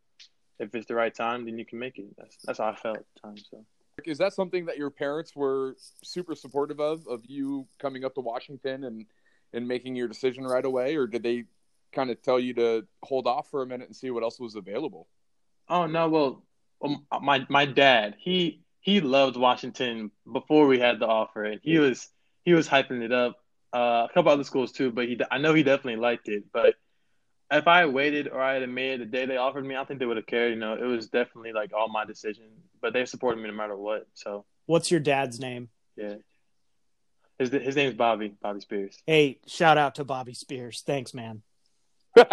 if 0.60 0.74
it's 0.76 0.88
the 0.88 0.96
right 0.96 1.14
time, 1.14 1.46
then 1.46 1.58
you 1.58 1.66
can 1.66 1.80
make 1.80 1.98
it. 1.98 2.06
That's 2.18 2.38
that's 2.44 2.60
how 2.60 2.66
I 2.66 2.76
felt 2.76 2.98
at 2.98 3.06
the 3.16 3.28
time. 3.28 3.38
So. 3.38 3.66
Is 4.04 4.18
that 4.18 4.34
something 4.34 4.66
that 4.66 4.78
your 4.78 4.90
parents 4.90 5.36
were 5.36 5.78
super 6.04 6.36
supportive 6.36 6.82
of, 6.82 7.08
of 7.08 7.22
you 7.26 7.66
coming 7.80 8.04
up 8.04 8.14
to 8.16 8.22
Washington 8.22 8.84
and 8.84 9.06
and 9.54 9.68
making 9.68 9.96
your 9.96 10.08
decision 10.08 10.44
right 10.44 10.66
away, 10.66 10.98
or 10.98 11.08
did 11.08 11.24
they 11.24 11.46
kind 11.94 12.12
of 12.12 12.22
tell 12.22 12.40
you 12.40 12.54
to 12.56 12.86
hold 13.04 13.26
off 13.26 13.50
for 13.50 13.64
a 13.64 13.66
minute 13.66 13.88
and 13.88 13.96
see 13.96 14.10
what 14.12 14.24
else 14.24 14.40
was 14.40 14.56
available? 14.56 15.08
Oh 15.70 15.86
no, 15.86 16.10
well, 16.10 16.44
um, 16.84 17.06
my 17.22 17.46
my 17.50 17.66
dad 17.66 18.16
he 18.20 18.62
he 18.82 19.00
loved 19.02 19.38
Washington 19.38 20.12
before 20.32 20.68
we 20.68 20.80
had 20.80 21.00
the 21.00 21.08
offer, 21.08 21.46
and 21.46 21.62
he 21.64 21.80
was 21.80 22.10
he 22.44 22.54
was 22.54 22.68
hyping 22.68 23.02
it 23.02 23.12
up. 23.12 23.38
Uh, 23.76 24.08
a 24.10 24.14
couple 24.14 24.32
other 24.32 24.46
schools 24.46 24.72
too, 24.72 24.90
but 24.90 25.06
he 25.06 25.20
I 25.30 25.38
know 25.38 25.54
he 25.54 25.62
definitely 25.62 26.00
liked 26.00 26.30
it, 26.30 26.46
but 26.54 26.76
if 27.52 27.68
I 27.68 27.86
waited 27.88 28.30
or 28.30 28.42
I 28.42 28.54
had 28.54 28.70
made 28.70 29.02
the 29.02 29.06
day 29.06 29.26
they 29.26 29.36
offered 29.36 29.66
me, 29.66 29.76
I 29.76 29.84
think 29.84 30.00
they 30.00 30.06
would 30.06 30.16
have 30.16 30.26
cared. 30.26 30.54
You 30.54 30.60
know, 30.60 30.76
it 30.76 30.86
was 30.86 31.10
definitely 31.10 31.52
like 31.52 31.74
all 31.74 31.90
my 31.90 32.06
decision, 32.06 32.46
but 32.82 32.94
they 32.94 33.04
supported 33.04 33.42
me 33.42 33.50
no 33.50 33.54
matter 33.54 33.76
what. 33.76 34.08
So, 34.14 34.46
what's 34.66 34.92
your 34.92 35.02
dad's 35.02 35.42
name? 35.42 35.68
Yeah, 35.98 36.16
his 37.38 37.50
his 37.50 37.76
name's 37.76 37.96
Bobby 37.96 38.34
Bobby 38.42 38.62
Spears. 38.62 38.98
Hey, 39.06 39.40
shout 39.46 39.78
out 39.78 39.96
to 39.96 40.06
Bobby 40.06 40.36
Spears. 40.36 40.82
Thanks, 40.86 41.14
man. 41.14 41.42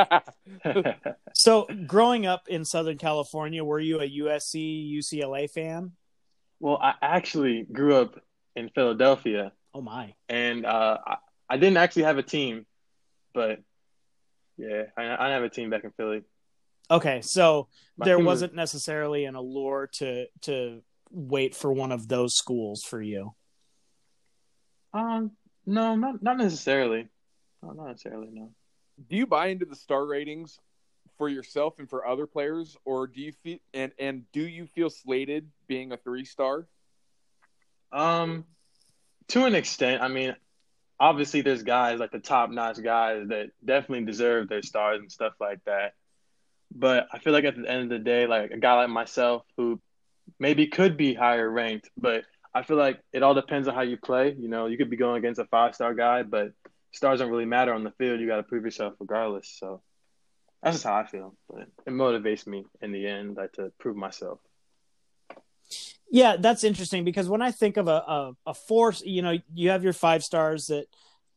so, 1.35 1.67
growing 1.89 2.25
up 2.25 2.47
in 2.47 2.65
Southern 2.65 2.99
California, 2.99 3.65
were 3.65 3.81
you 3.81 4.01
a 4.01 4.09
USC 4.09 4.97
UCLA 4.97 5.51
fan? 5.51 5.91
Well, 6.61 6.79
I 6.81 6.95
actually 7.03 7.65
grew 7.65 7.97
up 7.97 8.15
in 8.55 8.69
Philadelphia. 8.69 9.51
Oh 9.75 9.81
my! 9.81 10.15
And 10.29 10.65
uh, 10.65 10.99
I, 11.53 11.55
I 11.55 11.57
didn't 11.59 11.77
actually 11.77 12.05
have 12.05 12.19
a 12.19 12.23
team, 12.23 12.67
but 13.35 13.61
yeah, 14.57 14.85
I, 14.97 15.29
I 15.29 15.31
have 15.31 15.43
a 15.43 15.49
team 15.49 15.71
back 15.71 15.85
in 15.85 15.91
Philly. 15.93 16.23
Okay, 16.91 17.21
so 17.23 17.69
My 17.97 18.05
there 18.05 18.19
wasn't 18.19 18.53
was... 18.53 18.57
necessarily 18.57 19.25
an 19.25 19.35
allure 19.35 19.89
to 19.95 20.27
to 20.43 20.83
wait 21.11 21.55
for 21.55 21.73
one 21.73 21.93
of 21.93 22.09
those 22.09 22.35
schools 22.35 22.83
for 22.83 23.01
you. 23.01 23.35
Um, 24.93 25.33
no, 25.67 25.95
not 25.95 26.23
not 26.23 26.37
necessarily. 26.37 27.09
No, 27.63 27.73
not 27.73 27.87
necessarily. 27.89 28.29
No. 28.33 28.51
Do 29.09 29.17
you 29.17 29.27
buy 29.27 29.49
into 29.49 29.65
the 29.65 29.77
star 29.77 30.05
ratings 30.05 30.59
for 31.19 31.29
yourself 31.29 31.79
and 31.79 31.89
for 31.89 32.07
other 32.07 32.27
players, 32.27 32.77
or 32.85 33.07
do 33.07 33.21
you 33.21 33.33
feel 33.33 33.59
and 33.73 33.93
and 33.99 34.25
do 34.33 34.47
you 34.47 34.67
feel 34.67 34.91
slated 34.91 35.49
being 35.67 35.93
a 35.93 35.97
three 35.97 36.25
star? 36.25 36.67
Um, 37.93 38.45
to 39.29 39.45
an 39.45 39.55
extent. 39.55 40.03
I 40.03 40.09
mean, 40.09 40.35
obviously 40.99 41.43
there's 41.43 41.63
guys 41.63 41.99
like 41.99 42.13
the 42.13 42.19
top 42.19 42.51
notch 42.51 42.83
guys 42.83 43.29
that 43.29 43.51
definitely 43.65 44.05
deserve 44.05 44.49
their 44.49 44.63
stars 44.63 45.01
and 45.01 45.11
stuff 45.11 45.35
like 45.41 45.59
that. 45.67 45.95
But 46.75 47.07
I 47.13 47.19
feel 47.19 47.33
like 47.33 47.45
at 47.45 47.57
the 47.57 47.69
end 47.69 47.85
of 47.85 47.89
the 47.91 47.99
day, 47.99 48.27
like 48.27 48.51
a 48.51 48.59
guy 48.59 48.75
like 48.75 48.91
myself 48.91 49.43
who 49.57 49.81
maybe 50.39 50.67
could 50.69 50.97
be 50.97 51.15
higher 51.15 51.49
ranked, 51.49 51.91
but 51.97 52.25
I 52.55 52.63
feel 52.63 52.77
like 52.77 53.01
it 53.13 53.23
all 53.23 53.35
depends 53.35 53.69
on 53.69 53.75
how 53.75 53.83
you 53.83 53.97
play. 53.97 54.35
You 54.39 54.49
know, 54.49 54.67
you 54.67 54.77
could 54.77 54.91
be 54.91 54.97
going 54.97 55.17
against 55.17 55.41
a 55.41 55.47
five 55.47 55.75
star 55.75 55.95
guy, 55.95 56.23
but 56.23 56.53
stars 56.93 57.19
don't 57.19 57.31
really 57.31 57.47
matter 57.47 57.73
on 57.73 57.85
the 57.85 57.93
field. 57.93 58.21
You 58.21 58.27
got 58.27 58.37
to 58.37 58.43
prove 58.43 58.65
yourself 58.65 58.95
regardless. 59.01 59.55
So 59.59 59.83
that's 60.63 60.77
just 60.77 60.85
how 60.85 60.95
I 60.95 61.07
feel. 61.07 61.35
But 61.49 61.69
it 61.87 61.91
motivates 61.91 62.47
me 62.47 62.65
in 62.81 62.93
the 62.93 63.07
end, 63.07 63.37
like 63.37 63.53
to 63.53 63.73
prove 63.79 63.97
myself. 63.97 64.39
Yeah, 66.13 66.37
that's 66.39 66.63
interesting 66.63 67.05
because 67.05 67.27
when 67.27 67.41
I 67.41 67.53
think 67.53 67.79
of 67.79 67.89
a, 67.89 67.91
a, 67.91 68.33
a 68.49 68.55
force, 68.55 69.03
you 69.03 69.23
know, 69.23 69.39
you 69.55 69.71
have 69.71 69.83
your 69.83 69.95
five 69.95 70.23
stars 70.23 70.67
that 70.67 70.85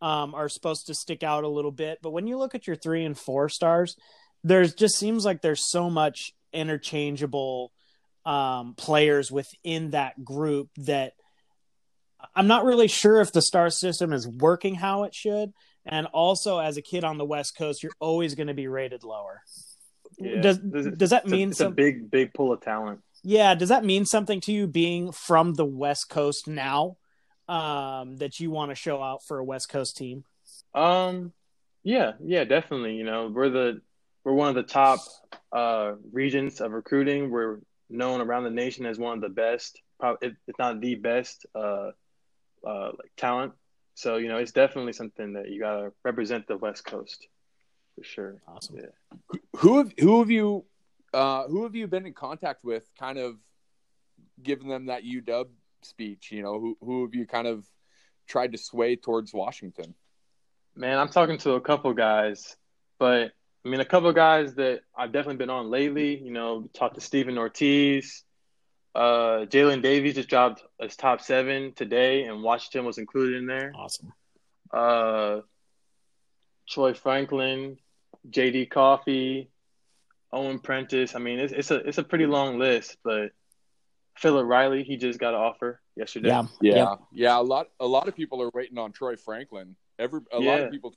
um, 0.02 0.36
are 0.36 0.50
supposed 0.50 0.88
to 0.88 0.94
stick 0.94 1.24
out 1.24 1.46
a 1.46 1.48
little 1.48 1.72
bit, 1.72 2.00
but 2.02 2.12
when 2.12 2.28
you 2.28 2.38
look 2.38 2.56
at 2.56 2.68
your 2.68 2.76
three 2.76 3.06
and 3.06 3.18
four 3.18 3.48
stars, 3.48 3.96
there's 4.44 4.74
just 4.74 4.98
seems 4.98 5.24
like 5.24 5.42
there's 5.42 5.72
so 5.72 5.90
much 5.90 6.34
interchangeable 6.52 7.72
um, 8.26 8.74
players 8.76 9.32
within 9.32 9.92
that 9.92 10.26
group 10.26 10.68
that 10.76 11.14
I'm 12.36 12.48
not 12.48 12.66
really 12.66 12.90
sure 12.90 13.22
if 13.22 13.32
the 13.32 13.42
star 13.42 13.70
system 13.70 14.12
is 14.12 14.28
working 14.28 14.76
how 14.76 15.06
it 15.06 15.16
should. 15.16 15.54
And 15.86 16.06
also, 16.08 16.60
as 16.60 16.76
a 16.76 16.82
kid 16.82 17.06
on 17.06 17.18
the 17.18 17.26
West 17.26 17.56
Coast, 17.58 17.82
you're 17.82 17.94
always 18.02 18.36
going 18.36 18.48
to 18.48 18.54
be 18.54 18.68
rated 18.68 19.06
lower. 19.06 19.42
Yeah. 20.18 20.42
Does 20.42 20.58
does 20.58 21.10
that 21.12 21.24
it's 21.24 21.32
a- 21.32 21.36
mean 21.36 21.50
it's 21.52 21.60
a 21.62 21.70
big 21.70 22.12
big 22.12 22.34
pool 22.34 22.52
of 22.52 22.60
talent? 22.60 23.00
Yeah, 23.26 23.56
does 23.56 23.70
that 23.70 23.84
mean 23.84 24.06
something 24.06 24.40
to 24.42 24.52
you 24.52 24.68
being 24.68 25.12
from 25.12 25.56
the 25.56 25.66
West 25.66 26.10
Coast 26.10 26.48
now? 26.48 26.98
Um, 27.48 28.18
that 28.18 28.40
you 28.40 28.52
want 28.52 28.70
to 28.70 28.76
show 28.76 29.02
out 29.02 29.24
for 29.24 29.40
a 29.40 29.44
West 29.44 29.68
Coast 29.70 29.98
team? 29.98 30.26
Um, 30.76 31.34
yeah, 31.84 32.14
yeah, 32.24 32.44
definitely. 32.44 32.96
You 32.96 33.04
know, 33.04 33.32
we're 33.34 33.50
the 33.50 33.82
we're 34.24 34.34
one 34.34 34.50
of 34.50 34.56
the 34.56 34.64
top 34.64 35.00
uh, 35.52 35.94
regions 36.12 36.62
of 36.62 36.72
recruiting. 36.72 37.32
We're 37.32 37.60
known 37.90 38.22
around 38.22 38.44
the 38.44 38.52
nation 38.52 38.86
as 38.86 39.00
one 39.00 39.16
of 39.18 39.22
the 39.22 39.30
best, 39.30 39.82
probably 40.00 40.30
if 40.30 40.36
if 40.48 40.58
not 40.60 40.80
the 40.80 40.94
best, 40.94 41.48
uh, 41.56 41.92
uh, 42.66 42.92
like 42.98 43.12
talent. 43.18 43.54
So 43.96 44.18
you 44.18 44.28
know, 44.28 44.38
it's 44.38 44.52
definitely 44.52 44.94
something 44.94 45.34
that 45.34 45.50
you 45.50 45.60
gotta 45.60 45.92
represent 46.04 46.48
the 46.48 46.58
West 46.58 46.86
Coast 46.86 47.28
for 47.96 48.04
sure. 48.04 48.42
Awesome. 48.48 48.78
Yeah. 48.78 49.40
Who 49.58 49.80
have 49.80 49.94
who 50.00 50.20
have 50.20 50.30
you 50.30 50.66
uh, 51.16 51.48
who 51.48 51.64
have 51.64 51.76
you 51.76 51.88
been 51.88 52.06
in 52.06 52.14
contact 52.14 52.64
with? 52.64 52.84
Kind 53.00 53.18
of 53.18 53.38
giving 54.44 54.68
them 54.68 54.88
that 54.88 55.04
UW 55.04 55.48
speech. 55.82 56.32
You 56.32 56.44
know, 56.44 56.60
who 56.60 56.78
who 56.82 57.06
have 57.06 57.16
you 57.16 57.26
kind 57.26 57.48
of 57.48 57.66
tried 58.28 58.52
to 58.52 58.58
sway 58.58 58.98
towards 58.98 59.34
Washington? 59.34 59.96
Man, 60.76 61.00
I'm 61.00 61.10
talking 61.10 61.38
to 61.40 61.54
a 61.54 61.62
couple 61.62 61.94
guys, 61.94 62.58
but 63.00 63.32
I 63.66 63.70
mean, 63.70 63.80
a 63.80 63.86
couple 63.86 64.12
guys 64.12 64.56
that 64.56 64.82
I've 64.96 65.14
definitely 65.14 65.38
been 65.38 65.50
on 65.50 65.70
lately. 65.70 66.18
You 66.22 66.32
know, 66.32 66.70
talked 66.74 66.96
to 66.96 67.02
Stephen 67.02 67.38
Ortiz. 67.38 68.24
Uh, 68.94 69.46
Jalen 69.46 69.82
Davies 69.82 70.16
just 70.16 70.30
dropped 70.30 70.64
as 70.80 70.96
top 70.96 71.22
seven 71.22 71.74
today, 71.74 72.24
and 72.24 72.44
Washington 72.44 72.86
was 72.86 72.98
included 72.98 73.38
in 73.38 73.46
there. 73.46 73.74
Awesome. 73.76 74.14
Uh, 74.72 75.42
Troy 76.68 76.94
Franklin, 76.94 77.78
J.D. 78.30 78.68
Coffee, 78.68 79.50
Owen 80.36 80.60
Prentice. 80.60 81.16
I 81.16 81.20
mean, 81.20 81.40
it's 81.40 81.54
it's 81.54 81.72
a 81.72 81.76
it's 81.78 81.98
a 81.98 82.04
pretty 82.04 82.26
long 82.26 82.60
list, 82.60 82.98
but 83.04 83.32
Philip 84.18 84.46
Riley, 84.46 84.84
he 84.84 84.98
just 84.98 85.20
got 85.20 85.34
an 85.34 85.40
offer 85.40 85.82
yesterday. 85.96 86.28
Yeah. 86.30 86.44
Yeah, 86.62 86.76
Yep. 86.76 87.00
yeah. 87.14 87.40
A 87.40 87.42
lot 87.42 87.68
a 87.80 87.88
lot 87.88 88.08
of 88.08 88.16
people 88.16 88.42
are 88.42 88.52
waiting 88.54 88.78
on 88.78 88.92
Troy 88.92 89.16
Franklin. 89.16 89.76
Every 89.98 90.22
a 90.32 90.40
lot 90.40 90.60
of 90.62 90.72
people 90.72 90.94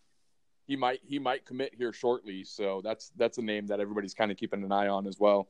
he 0.66 0.76
might 0.76 1.00
he 1.06 1.18
might 1.18 1.46
commit 1.46 1.74
here 1.76 1.92
shortly. 1.92 2.44
So 2.44 2.80
that's 2.84 3.10
that's 3.16 3.38
a 3.38 3.42
name 3.42 3.68
that 3.68 3.80
everybody's 3.80 4.14
kind 4.14 4.30
of 4.30 4.36
keeping 4.36 4.62
an 4.64 4.72
eye 4.72 4.88
on 4.88 5.06
as 5.06 5.18
well. 5.18 5.48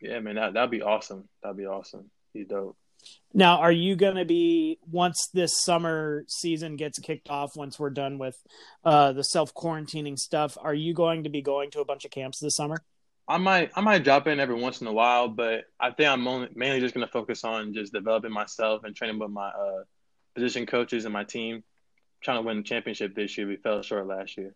Yeah, 0.00 0.20
man, 0.20 0.36
that 0.36 0.54
that'd 0.54 0.70
be 0.70 0.82
awesome. 0.82 1.28
That'd 1.42 1.56
be 1.58 1.66
awesome. 1.66 2.10
He's 2.32 2.46
dope. 2.46 2.76
Now, 3.34 3.58
are 3.58 3.72
you 3.72 3.96
going 3.96 4.14
to 4.14 4.24
be 4.24 4.78
once 4.88 5.28
this 5.34 5.64
summer 5.64 6.24
season 6.28 6.76
gets 6.76 7.00
kicked 7.00 7.28
off? 7.28 7.50
Once 7.56 7.76
we're 7.76 7.90
done 7.90 8.16
with 8.16 8.36
uh, 8.84 9.12
the 9.12 9.24
self 9.24 9.52
quarantining 9.54 10.16
stuff, 10.16 10.56
are 10.60 10.74
you 10.74 10.94
going 10.94 11.24
to 11.24 11.30
be 11.30 11.42
going 11.42 11.70
to 11.72 11.80
a 11.80 11.84
bunch 11.84 12.04
of 12.04 12.12
camps 12.12 12.38
this 12.38 12.54
summer? 12.54 12.76
I 13.28 13.38
might 13.38 13.70
I 13.74 13.80
might 13.80 14.04
drop 14.04 14.26
in 14.26 14.40
every 14.40 14.56
once 14.56 14.80
in 14.80 14.86
a 14.86 14.92
while, 14.92 15.28
but 15.28 15.64
I 15.78 15.90
think 15.90 16.08
I'm 16.08 16.26
only, 16.26 16.48
mainly 16.54 16.80
just 16.80 16.94
gonna 16.94 17.06
focus 17.06 17.44
on 17.44 17.72
just 17.72 17.92
developing 17.92 18.32
myself 18.32 18.84
and 18.84 18.94
training 18.94 19.18
with 19.18 19.30
my 19.30 19.48
uh, 19.48 19.84
position 20.34 20.66
coaches 20.66 21.04
and 21.04 21.12
my 21.12 21.24
team. 21.24 21.62
trying 22.20 22.38
to 22.38 22.42
win 22.42 22.58
the 22.58 22.62
championship 22.62 23.14
this 23.14 23.36
year. 23.36 23.46
We 23.46 23.56
fell 23.56 23.82
short 23.82 24.06
last 24.06 24.36
year. 24.36 24.54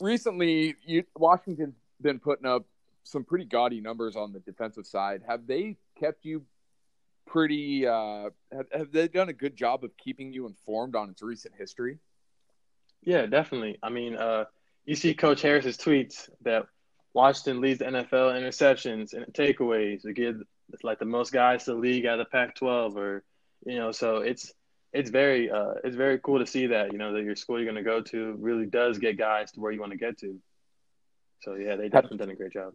Recently, 0.00 0.76
you, 0.84 1.04
Washington's 1.16 1.74
been 2.00 2.18
putting 2.18 2.46
up 2.46 2.64
some 3.04 3.24
pretty 3.24 3.44
gaudy 3.44 3.80
numbers 3.80 4.16
on 4.16 4.32
the 4.32 4.40
defensive 4.40 4.86
side. 4.86 5.22
Have 5.26 5.46
they 5.46 5.76
kept 5.98 6.24
you 6.24 6.44
pretty? 7.26 7.86
Uh, 7.86 8.30
have, 8.52 8.66
have 8.72 8.92
they 8.92 9.08
done 9.08 9.28
a 9.28 9.32
good 9.32 9.56
job 9.56 9.84
of 9.84 9.96
keeping 9.96 10.32
you 10.32 10.46
informed 10.46 10.94
on 10.94 11.10
its 11.10 11.22
recent 11.22 11.54
history? 11.56 11.98
Yeah, 13.02 13.26
definitely. 13.26 13.78
I 13.82 13.90
mean, 13.90 14.16
uh, 14.16 14.44
you 14.84 14.94
see 14.94 15.14
Coach 15.14 15.42
Harris's 15.42 15.76
tweets 15.76 16.28
that 16.42 16.66
Washington 17.18 17.60
leads 17.60 17.80
the 17.80 17.86
NFL 17.86 18.36
in 18.36 18.44
interceptions 18.44 19.12
and 19.12 19.26
takeaways. 19.34 20.02
Give 20.14 20.40
it's 20.72 20.84
like 20.84 21.00
the 21.00 21.04
most 21.04 21.32
guys 21.32 21.64
to 21.64 21.72
the 21.72 21.76
league 21.76 22.06
out 22.06 22.20
of 22.20 22.26
the 22.26 22.30
Pac-12, 22.30 22.94
or 22.94 23.24
you 23.66 23.76
know, 23.76 23.90
so 23.90 24.18
it's 24.18 24.52
it's 24.92 25.10
very 25.10 25.50
uh, 25.50 25.72
it's 25.82 25.96
very 25.96 26.20
cool 26.20 26.38
to 26.38 26.46
see 26.46 26.68
that 26.68 26.92
you 26.92 26.98
know 26.98 27.12
that 27.14 27.24
your 27.24 27.34
school 27.34 27.58
you're 27.58 27.64
going 27.64 27.84
to 27.84 27.90
go 27.90 28.00
to 28.02 28.36
really 28.38 28.66
does 28.66 28.98
get 28.98 29.18
guys 29.18 29.50
to 29.50 29.60
where 29.60 29.72
you 29.72 29.80
want 29.80 29.90
to 29.90 29.98
get 29.98 30.16
to. 30.18 30.38
So 31.40 31.54
yeah, 31.56 31.74
they 31.74 31.88
definitely 31.88 32.18
done 32.18 32.30
a 32.30 32.36
great 32.36 32.52
job. 32.52 32.74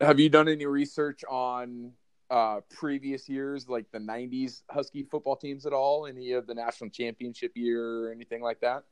Have 0.00 0.20
you 0.20 0.28
done 0.28 0.48
any 0.48 0.66
research 0.66 1.24
on 1.28 1.90
uh, 2.30 2.60
previous 2.70 3.28
years, 3.28 3.68
like 3.68 3.90
the 3.90 3.98
'90s 3.98 4.62
Husky 4.70 5.02
football 5.02 5.34
teams 5.34 5.66
at 5.66 5.72
all? 5.72 6.06
Any 6.06 6.30
of 6.30 6.46
the 6.46 6.54
national 6.54 6.90
championship 6.90 7.50
year 7.56 8.06
or 8.06 8.12
anything 8.12 8.40
like 8.40 8.60
that? 8.60 8.84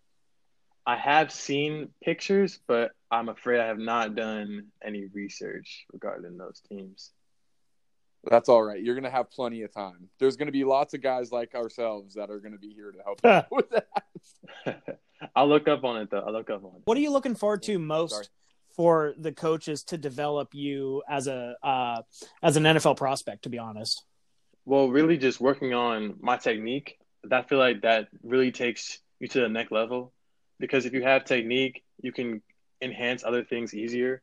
I 0.88 0.96
have 0.96 1.31
seen 1.31 1.90
pictures, 2.03 2.61
but 2.66 2.92
I'm 3.11 3.29
afraid 3.29 3.61
I 3.61 3.66
have 3.66 3.79
not 3.79 4.14
done 4.14 4.68
any 4.83 5.05
research 5.12 5.85
regarding 5.92 6.38
those 6.38 6.62
teams. 6.66 7.11
That's 8.24 8.48
all 8.48 8.62
right. 8.62 8.83
You're 8.83 8.94
going 8.94 9.05
to 9.05 9.11
have 9.11 9.31
plenty 9.31 9.64
of 9.64 9.72
time. 9.74 10.09
There's 10.18 10.38
going 10.38 10.46
to 10.46 10.53
be 10.53 10.64
lots 10.64 10.94
of 10.94 11.03
guys 11.03 11.31
like 11.31 11.55
ourselves 11.55 12.14
that 12.14 12.31
are 12.31 12.38
going 12.40 12.55
to 12.55 12.59
be 12.59 12.72
here 12.72 12.90
to 12.90 12.98
help 13.05 13.20
you 13.24 13.29
out 13.29 13.51
with 13.51 13.66
that. 13.68 14.98
I'll 15.37 15.46
look 15.46 15.68
up 15.68 15.85
on 15.85 15.98
it 16.01 16.11
though. 16.11 16.24
I'll 16.27 16.33
look 16.33 16.48
up 16.48 16.64
on 16.64 16.77
it. 16.77 16.83
What 16.87 16.96
are 16.96 17.03
you 17.03 17.12
looking 17.12 17.35
forward 17.35 17.62
to 17.64 17.79
most 17.79 18.14
Sorry. 18.14 18.27
for 18.74 19.14
the 19.18 19.33
coaches 19.33 19.85
to 19.85 19.98
develop 19.98 20.55
you 20.55 21.03
as 21.07 21.27
a 21.27 21.55
uh, 21.62 22.01
as 22.42 22.57
an 22.57 22.62
NFL 22.62 22.96
prospect? 22.96 23.42
To 23.42 23.51
be 23.51 23.59
honest, 23.59 24.05
Well, 24.64 24.88
really 24.88 25.18
just 25.18 25.38
working 25.38 25.74
on 25.74 26.14
my 26.22 26.38
technique. 26.38 26.98
I 27.31 27.42
feel 27.42 27.59
like 27.59 27.83
that 27.83 28.09
really 28.22 28.53
takes 28.53 29.01
you 29.20 29.29
to 29.29 29.40
the 29.40 29.51
next 29.51 29.70
level 29.70 30.14
because 30.59 30.87
if 30.87 30.92
you 30.92 31.03
have 31.03 31.25
technique, 31.25 31.83
you 32.01 32.12
can 32.12 32.42
enhance 32.81 33.25
other 33.25 33.44
things 33.44 33.75
easier. 33.75 34.23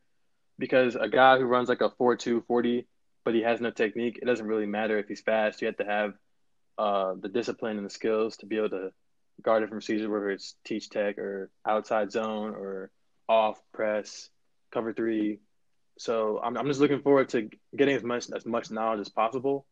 Because 0.58 0.96
a 0.96 1.08
guy 1.08 1.38
who 1.38 1.44
runs 1.44 1.68
like 1.68 1.82
a 1.82 1.90
4.2 1.90 2.46
40, 2.46 2.86
but 3.24 3.34
he 3.34 3.42
has 3.42 3.60
no 3.60 3.70
technique, 3.70 4.18
it 4.22 4.24
doesn't 4.24 4.46
really 4.46 4.66
matter 4.66 4.98
if 4.98 5.08
he's 5.08 5.20
fast. 5.20 5.60
You 5.60 5.66
have 5.66 5.76
to 5.76 5.84
have 5.84 6.14
uh, 6.78 7.14
the 7.20 7.28
discipline 7.28 7.76
and 7.76 7.84
the 7.84 7.90
skills 7.90 8.38
to 8.38 8.46
be 8.46 8.56
able 8.56 8.70
to 8.70 8.92
guard 9.42 9.62
it 9.62 9.68
from 9.68 9.82
season, 9.82 10.10
whether 10.10 10.30
it's 10.30 10.54
teach 10.64 10.88
tech 10.88 11.18
or 11.18 11.50
outside 11.66 12.10
zone 12.10 12.54
or 12.54 12.90
off 13.28 13.60
press, 13.72 14.30
cover 14.72 14.92
three. 14.92 15.40
So 15.98 16.40
I'm, 16.42 16.56
I'm 16.56 16.66
just 16.66 16.80
looking 16.80 17.02
forward 17.02 17.28
to 17.30 17.50
getting 17.74 17.96
as 17.96 18.02
much 18.02 18.30
as 18.34 18.46
much 18.46 18.70
knowledge 18.70 19.00
as 19.00 19.08
possible 19.08 19.66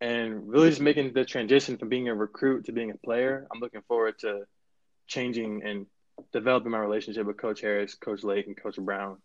and 0.00 0.48
really 0.48 0.70
just 0.70 0.80
making 0.80 1.12
the 1.12 1.24
transition 1.24 1.78
from 1.78 1.88
being 1.88 2.08
a 2.08 2.14
recruit 2.14 2.66
to 2.66 2.72
being 2.72 2.90
a 2.90 2.96
player. 2.98 3.46
I'm 3.52 3.60
looking 3.60 3.82
forward 3.88 4.18
to 4.20 4.42
changing 5.06 5.62
and 5.64 5.86
developing 6.32 6.70
my 6.72 6.78
relationship 6.78 7.26
with 7.26 7.36
Coach 7.36 7.60
Harris, 7.60 7.94
Coach 7.94 8.22
Lake, 8.24 8.46
and 8.46 8.56
Coach 8.56 8.76
Brown. 8.76 9.18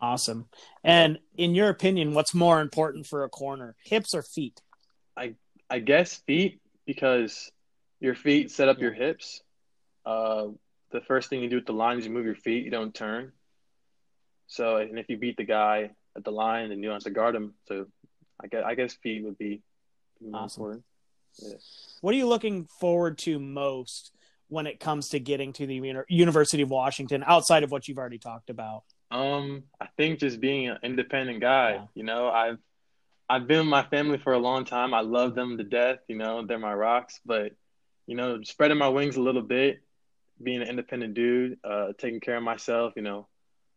awesome. 0.00 0.48
And 0.82 1.18
in 1.36 1.54
your 1.54 1.68
opinion, 1.68 2.14
what's 2.14 2.34
more 2.34 2.60
important 2.60 3.06
for 3.06 3.24
a 3.24 3.28
corner, 3.28 3.76
hips 3.84 4.14
or 4.14 4.22
feet? 4.22 4.60
I 5.16 5.34
I 5.68 5.78
guess 5.80 6.14
feet 6.26 6.60
because 6.86 7.50
your 8.00 8.14
feet 8.14 8.50
set 8.50 8.68
up 8.68 8.80
your 8.80 8.92
hips. 8.92 9.42
Uh, 10.06 10.48
the 10.90 11.00
first 11.02 11.28
thing 11.28 11.42
you 11.42 11.48
do 11.50 11.56
with 11.56 11.66
the 11.66 11.72
line 11.72 11.98
is 11.98 12.04
you 12.06 12.10
move 12.10 12.24
your 12.24 12.34
feet, 12.34 12.64
you 12.64 12.70
don't 12.70 12.94
turn. 12.94 13.32
So, 14.46 14.76
and 14.76 14.98
if 14.98 15.08
you 15.08 15.16
beat 15.16 15.36
the 15.36 15.44
guy 15.44 15.90
at 16.16 16.24
the 16.24 16.32
line, 16.32 16.70
then 16.70 16.78
you 16.78 16.86
don't 16.88 16.94
have 16.96 17.04
to 17.04 17.10
guard 17.10 17.36
him. 17.36 17.54
So, 17.68 17.86
I 18.42 18.46
guess 18.48 18.64
I 18.64 18.74
guess 18.74 18.94
feet 18.94 19.22
would 19.24 19.38
be 19.38 19.62
Awesome. 20.32 20.62
important. 20.62 20.84
What 22.00 22.14
are 22.14 22.18
you 22.18 22.26
looking 22.26 22.66
forward 22.80 23.18
to 23.18 23.38
most 23.38 24.12
when 24.50 24.66
it 24.66 24.80
comes 24.80 25.08
to 25.10 25.20
getting 25.20 25.52
to 25.54 25.66
the 25.66 26.04
University 26.08 26.62
of 26.62 26.70
Washington 26.70 27.24
outside 27.26 27.62
of 27.62 27.70
what 27.70 27.88
you've 27.88 27.98
already 27.98 28.18
talked 28.18 28.50
about? 28.50 28.82
Um, 29.10 29.64
I 29.80 29.86
think 29.96 30.18
just 30.18 30.40
being 30.40 30.68
an 30.68 30.78
independent 30.82 31.40
guy. 31.40 31.72
Yeah. 31.72 31.84
You 31.94 32.04
know, 32.04 32.28
I've 32.28 32.58
I've 33.28 33.46
been 33.46 33.60
with 33.60 33.68
my 33.68 33.84
family 33.84 34.18
for 34.18 34.32
a 34.32 34.38
long 34.38 34.64
time. 34.64 34.92
I 34.92 35.00
love 35.00 35.34
them 35.34 35.56
to 35.56 35.64
death. 35.64 35.98
You 36.08 36.16
know, 36.16 36.44
they're 36.44 36.58
my 36.58 36.74
rocks. 36.74 37.20
But 37.24 37.52
you 38.06 38.16
know, 38.16 38.42
spreading 38.42 38.78
my 38.78 38.88
wings 38.88 39.16
a 39.16 39.22
little 39.22 39.42
bit, 39.42 39.82
being 40.42 40.62
an 40.62 40.68
independent 40.68 41.14
dude, 41.14 41.58
uh, 41.64 41.92
taking 41.96 42.20
care 42.20 42.36
of 42.36 42.42
myself. 42.42 42.94
You 42.96 43.02
know, 43.02 43.28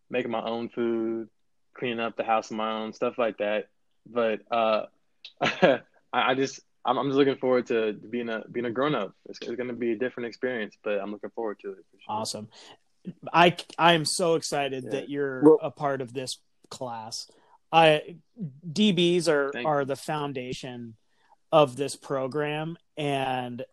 making 0.10 0.32
my 0.32 0.44
own 0.44 0.70
food, 0.70 1.30
cleaning 1.76 2.00
up 2.00 2.18
the 2.18 2.24
house 2.24 2.52
on 2.52 2.58
my 2.58 2.72
own, 2.72 2.94
stuff 2.94 3.18
like 3.18 3.38
that. 3.38 3.70
But 4.06 4.42
uh, 4.52 4.86
I, 5.42 5.82
I 6.12 6.36
just 6.36 6.60
I'm, 6.86 6.98
I'm 6.98 7.08
just 7.08 7.18
looking 7.18 7.38
forward 7.38 7.68
to 7.68 7.94
being 7.94 8.30
a 8.30 8.44
being 8.52 8.66
a 8.66 8.72
grown 8.72 8.96
up. 8.96 9.14
It's, 9.28 9.40
it's 9.42 9.56
going 9.56 9.70
to 9.70 9.74
be 9.74 9.92
a 9.94 9.98
different 9.98 10.28
experience, 10.28 10.76
but 10.84 11.00
I'm 11.00 11.12
looking 11.12 11.30
forward 11.32 11.60
to 11.62 11.72
it. 11.72 11.78
For 11.92 11.98
sure. 11.98 12.06
Awesome. 12.10 12.48
I 13.34 13.56
I 13.78 13.94
am 13.94 14.06
so 14.06 14.36
excited 14.36 14.84
Yeah. 14.86 14.90
that 14.92 15.10
you're 15.10 15.44
Well- 15.44 15.60
a 15.62 15.72
part 15.72 16.02
of 16.02 16.14
this 16.14 16.38
class. 16.70 17.30
I 17.72 18.18
DBs 18.70 19.28
are 19.28 19.52
Thank 19.52 19.68
are 19.68 19.86
the 19.86 19.96
foundation 19.96 20.96
of 21.52 21.76
this 21.76 21.96
program 21.96 22.78
and 22.98 23.64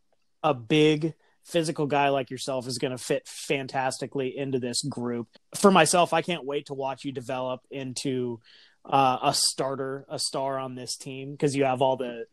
a 0.42 0.54
big 0.54 1.14
physical 1.44 1.86
guy 1.86 2.08
like 2.10 2.30
yourself 2.30 2.66
is 2.66 2.78
going 2.78 2.90
to 2.92 2.98
fit 2.98 3.26
fantastically 3.26 4.36
into 4.36 4.58
this 4.58 4.82
group. 4.82 5.28
For 5.56 5.70
myself, 5.70 6.12
I 6.12 6.22
can't 6.22 6.44
wait 6.44 6.66
to 6.66 6.74
watch 6.74 7.04
you 7.04 7.12
develop 7.12 7.60
into 7.70 8.40
uh, 8.84 9.18
a 9.22 9.34
starter, 9.34 10.04
a 10.08 10.18
star 10.18 10.58
on 10.58 10.74
this 10.74 10.96
team 10.96 11.32
because 11.32 11.56
you 11.56 11.64
have 11.64 11.82
all 11.82 11.96
the 11.96 12.26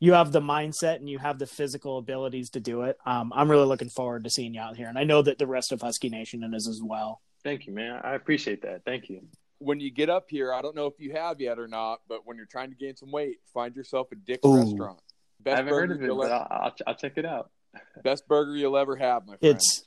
you 0.00 0.14
have 0.14 0.32
the 0.32 0.40
mindset 0.40 0.96
and 0.96 1.08
you 1.08 1.18
have 1.18 1.38
the 1.38 1.46
physical 1.46 1.98
abilities 1.98 2.50
to 2.50 2.60
do 2.60 2.82
it. 2.82 2.98
Um, 3.06 3.32
I'm 3.34 3.50
really 3.50 3.66
looking 3.66 3.90
forward 3.90 4.24
to 4.24 4.30
seeing 4.30 4.54
you 4.54 4.60
out 4.60 4.76
here, 4.76 4.88
and 4.88 4.98
I 4.98 5.04
know 5.04 5.22
that 5.22 5.38
the 5.38 5.46
rest 5.46 5.70
of 5.72 5.82
Husky 5.82 6.08
Nation 6.08 6.42
is 6.54 6.66
as 6.66 6.80
well. 6.82 7.20
Thank 7.44 7.66
you, 7.66 7.72
man. 7.72 8.00
I 8.02 8.14
appreciate 8.14 8.62
that. 8.62 8.84
Thank 8.84 9.08
you. 9.08 9.22
when 9.58 9.78
you 9.78 9.90
get 9.90 10.08
up 10.10 10.26
here, 10.28 10.52
I 10.52 10.62
don't 10.62 10.74
know 10.74 10.86
if 10.86 10.94
you 10.98 11.12
have 11.12 11.40
yet 11.40 11.58
or 11.58 11.68
not, 11.68 12.00
but 12.08 12.26
when 12.26 12.36
you're 12.36 12.46
trying 12.46 12.70
to 12.70 12.76
gain 12.76 12.96
some 12.96 13.12
weight, 13.12 13.38
find 13.52 13.76
yourself 13.76 14.08
a 14.10 14.16
Dick's 14.16 14.44
Ooh. 14.46 14.56
restaurant. 14.56 14.98
I 14.98 15.42
Best 15.42 15.56
haven't 15.58 15.72
heard 15.72 15.88
burger 15.88 15.94
of 15.94 16.02
it, 16.02 16.06
you'll 16.06 16.18
but 16.18 16.32
I'll, 16.32 16.46
I'll, 16.50 16.74
I'll 16.88 16.94
check 16.94 17.12
it 17.16 17.24
out. 17.24 17.50
best 18.04 18.26
burger 18.26 18.56
you'll 18.56 18.76
ever 18.76 18.96
have, 18.96 19.26
my 19.26 19.36
friend. 19.36 19.56
It's 19.56 19.84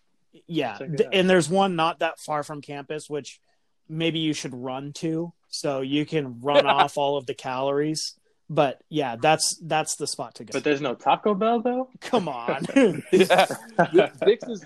yeah, 0.47 0.78
it 0.80 1.08
and 1.12 1.30
there's 1.30 1.49
one 1.49 1.76
not 1.76 1.99
that 1.99 2.19
far 2.19 2.43
from 2.43 2.62
campus, 2.62 3.10
which 3.10 3.39
maybe 3.88 4.19
you 4.19 4.34
should 4.34 4.54
run 4.54 4.93
to, 4.93 5.34
so 5.49 5.82
you 5.82 6.06
can 6.06 6.39
run 6.41 6.65
off 6.65 6.97
all 6.97 7.17
of 7.17 7.26
the 7.26 7.34
calories. 7.34 8.15
But 8.54 8.84
yeah, 8.89 9.16
that's 9.20 9.58
that's 9.63 9.96
the 9.96 10.06
spot 10.06 10.36
to 10.36 10.44
go. 10.44 10.52
But 10.54 10.63
there's 10.63 10.80
no 10.80 10.94
Taco 10.94 11.34
Bell 11.34 11.60
though. 11.60 11.89
Come 12.02 12.28
on, 12.28 12.63
yeah. 13.12 13.48
Dick's 14.26 14.48
is 14.48 14.66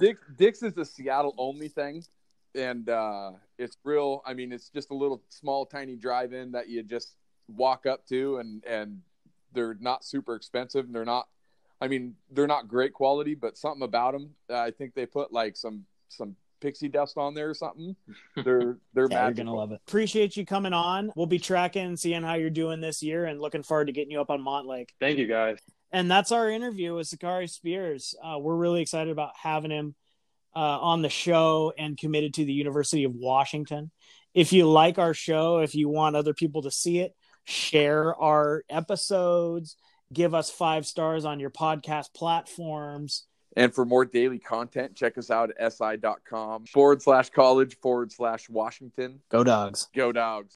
Dick, 0.00 0.16
Dick's 0.36 0.62
is 0.64 0.76
a 0.76 0.84
Seattle 0.84 1.32
only 1.38 1.68
thing, 1.68 2.02
and 2.56 2.88
uh, 2.88 3.32
it's 3.56 3.76
real. 3.84 4.22
I 4.26 4.34
mean, 4.34 4.50
it's 4.50 4.68
just 4.68 4.90
a 4.90 4.94
little 4.94 5.22
small, 5.28 5.64
tiny 5.64 5.94
drive-in 5.94 6.50
that 6.52 6.68
you 6.68 6.82
just 6.82 7.14
walk 7.46 7.86
up 7.86 8.04
to, 8.08 8.38
and 8.38 8.64
and 8.64 9.02
they're 9.52 9.76
not 9.78 10.04
super 10.04 10.34
expensive, 10.34 10.86
and 10.86 10.94
they're 10.94 11.04
not. 11.04 11.28
I 11.80 11.86
mean, 11.86 12.16
they're 12.32 12.48
not 12.48 12.66
great 12.66 12.94
quality, 12.94 13.36
but 13.36 13.56
something 13.56 13.82
about 13.82 14.12
them. 14.12 14.30
Uh, 14.50 14.58
I 14.58 14.72
think 14.72 14.94
they 14.94 15.06
put 15.06 15.32
like 15.32 15.56
some 15.56 15.84
some 16.08 16.34
pixie 16.60 16.88
dust 16.88 17.16
on 17.16 17.34
there 17.34 17.50
or 17.50 17.54
something. 17.54 17.96
They're 18.36 18.78
they're 18.94 19.08
yeah, 19.10 19.26
you're 19.26 19.34
magical. 19.34 19.44
gonna 19.44 19.56
love 19.56 19.72
it. 19.72 19.80
Appreciate 19.86 20.36
you 20.36 20.44
coming 20.46 20.72
on. 20.72 21.10
We'll 21.16 21.26
be 21.26 21.38
tracking, 21.38 21.96
seeing 21.96 22.22
how 22.22 22.34
you're 22.34 22.50
doing 22.50 22.80
this 22.80 23.02
year, 23.02 23.24
and 23.24 23.40
looking 23.40 23.62
forward 23.62 23.86
to 23.86 23.92
getting 23.92 24.10
you 24.10 24.20
up 24.20 24.30
on 24.30 24.40
Montlake. 24.40 24.88
Thank 25.00 25.18
you 25.18 25.26
guys. 25.26 25.58
and 25.92 26.10
that's 26.10 26.32
our 26.32 26.48
interview 26.50 26.94
with 26.94 27.08
Zakari 27.08 27.48
Spears. 27.50 28.14
Uh, 28.22 28.38
we're 28.38 28.56
really 28.56 28.80
excited 28.82 29.10
about 29.10 29.32
having 29.40 29.70
him 29.70 29.94
uh, 30.54 30.58
on 30.80 31.02
the 31.02 31.08
show 31.08 31.72
and 31.78 31.96
committed 31.96 32.34
to 32.34 32.44
the 32.44 32.52
University 32.52 33.04
of 33.04 33.14
Washington. 33.14 33.90
If 34.34 34.52
you 34.52 34.68
like 34.68 34.98
our 34.98 35.14
show, 35.14 35.58
if 35.58 35.74
you 35.74 35.88
want 35.88 36.14
other 36.16 36.34
people 36.34 36.62
to 36.62 36.70
see 36.70 37.00
it, 37.00 37.14
share 37.44 38.14
our 38.14 38.62
episodes, 38.70 39.76
give 40.12 40.34
us 40.34 40.50
five 40.50 40.86
stars 40.86 41.24
on 41.24 41.40
your 41.40 41.50
podcast 41.50 42.12
platforms. 42.14 43.26
And 43.56 43.74
for 43.74 43.84
more 43.84 44.04
daily 44.04 44.38
content, 44.38 44.94
check 44.94 45.18
us 45.18 45.30
out 45.30 45.50
at 45.58 45.72
si.com 45.72 46.66
forward 46.66 47.02
slash 47.02 47.30
college 47.30 47.76
forward 47.80 48.12
slash 48.12 48.48
Washington. 48.48 49.20
Go 49.28 49.42
dogs. 49.42 49.88
Go 49.94 50.12
dogs. 50.12 50.48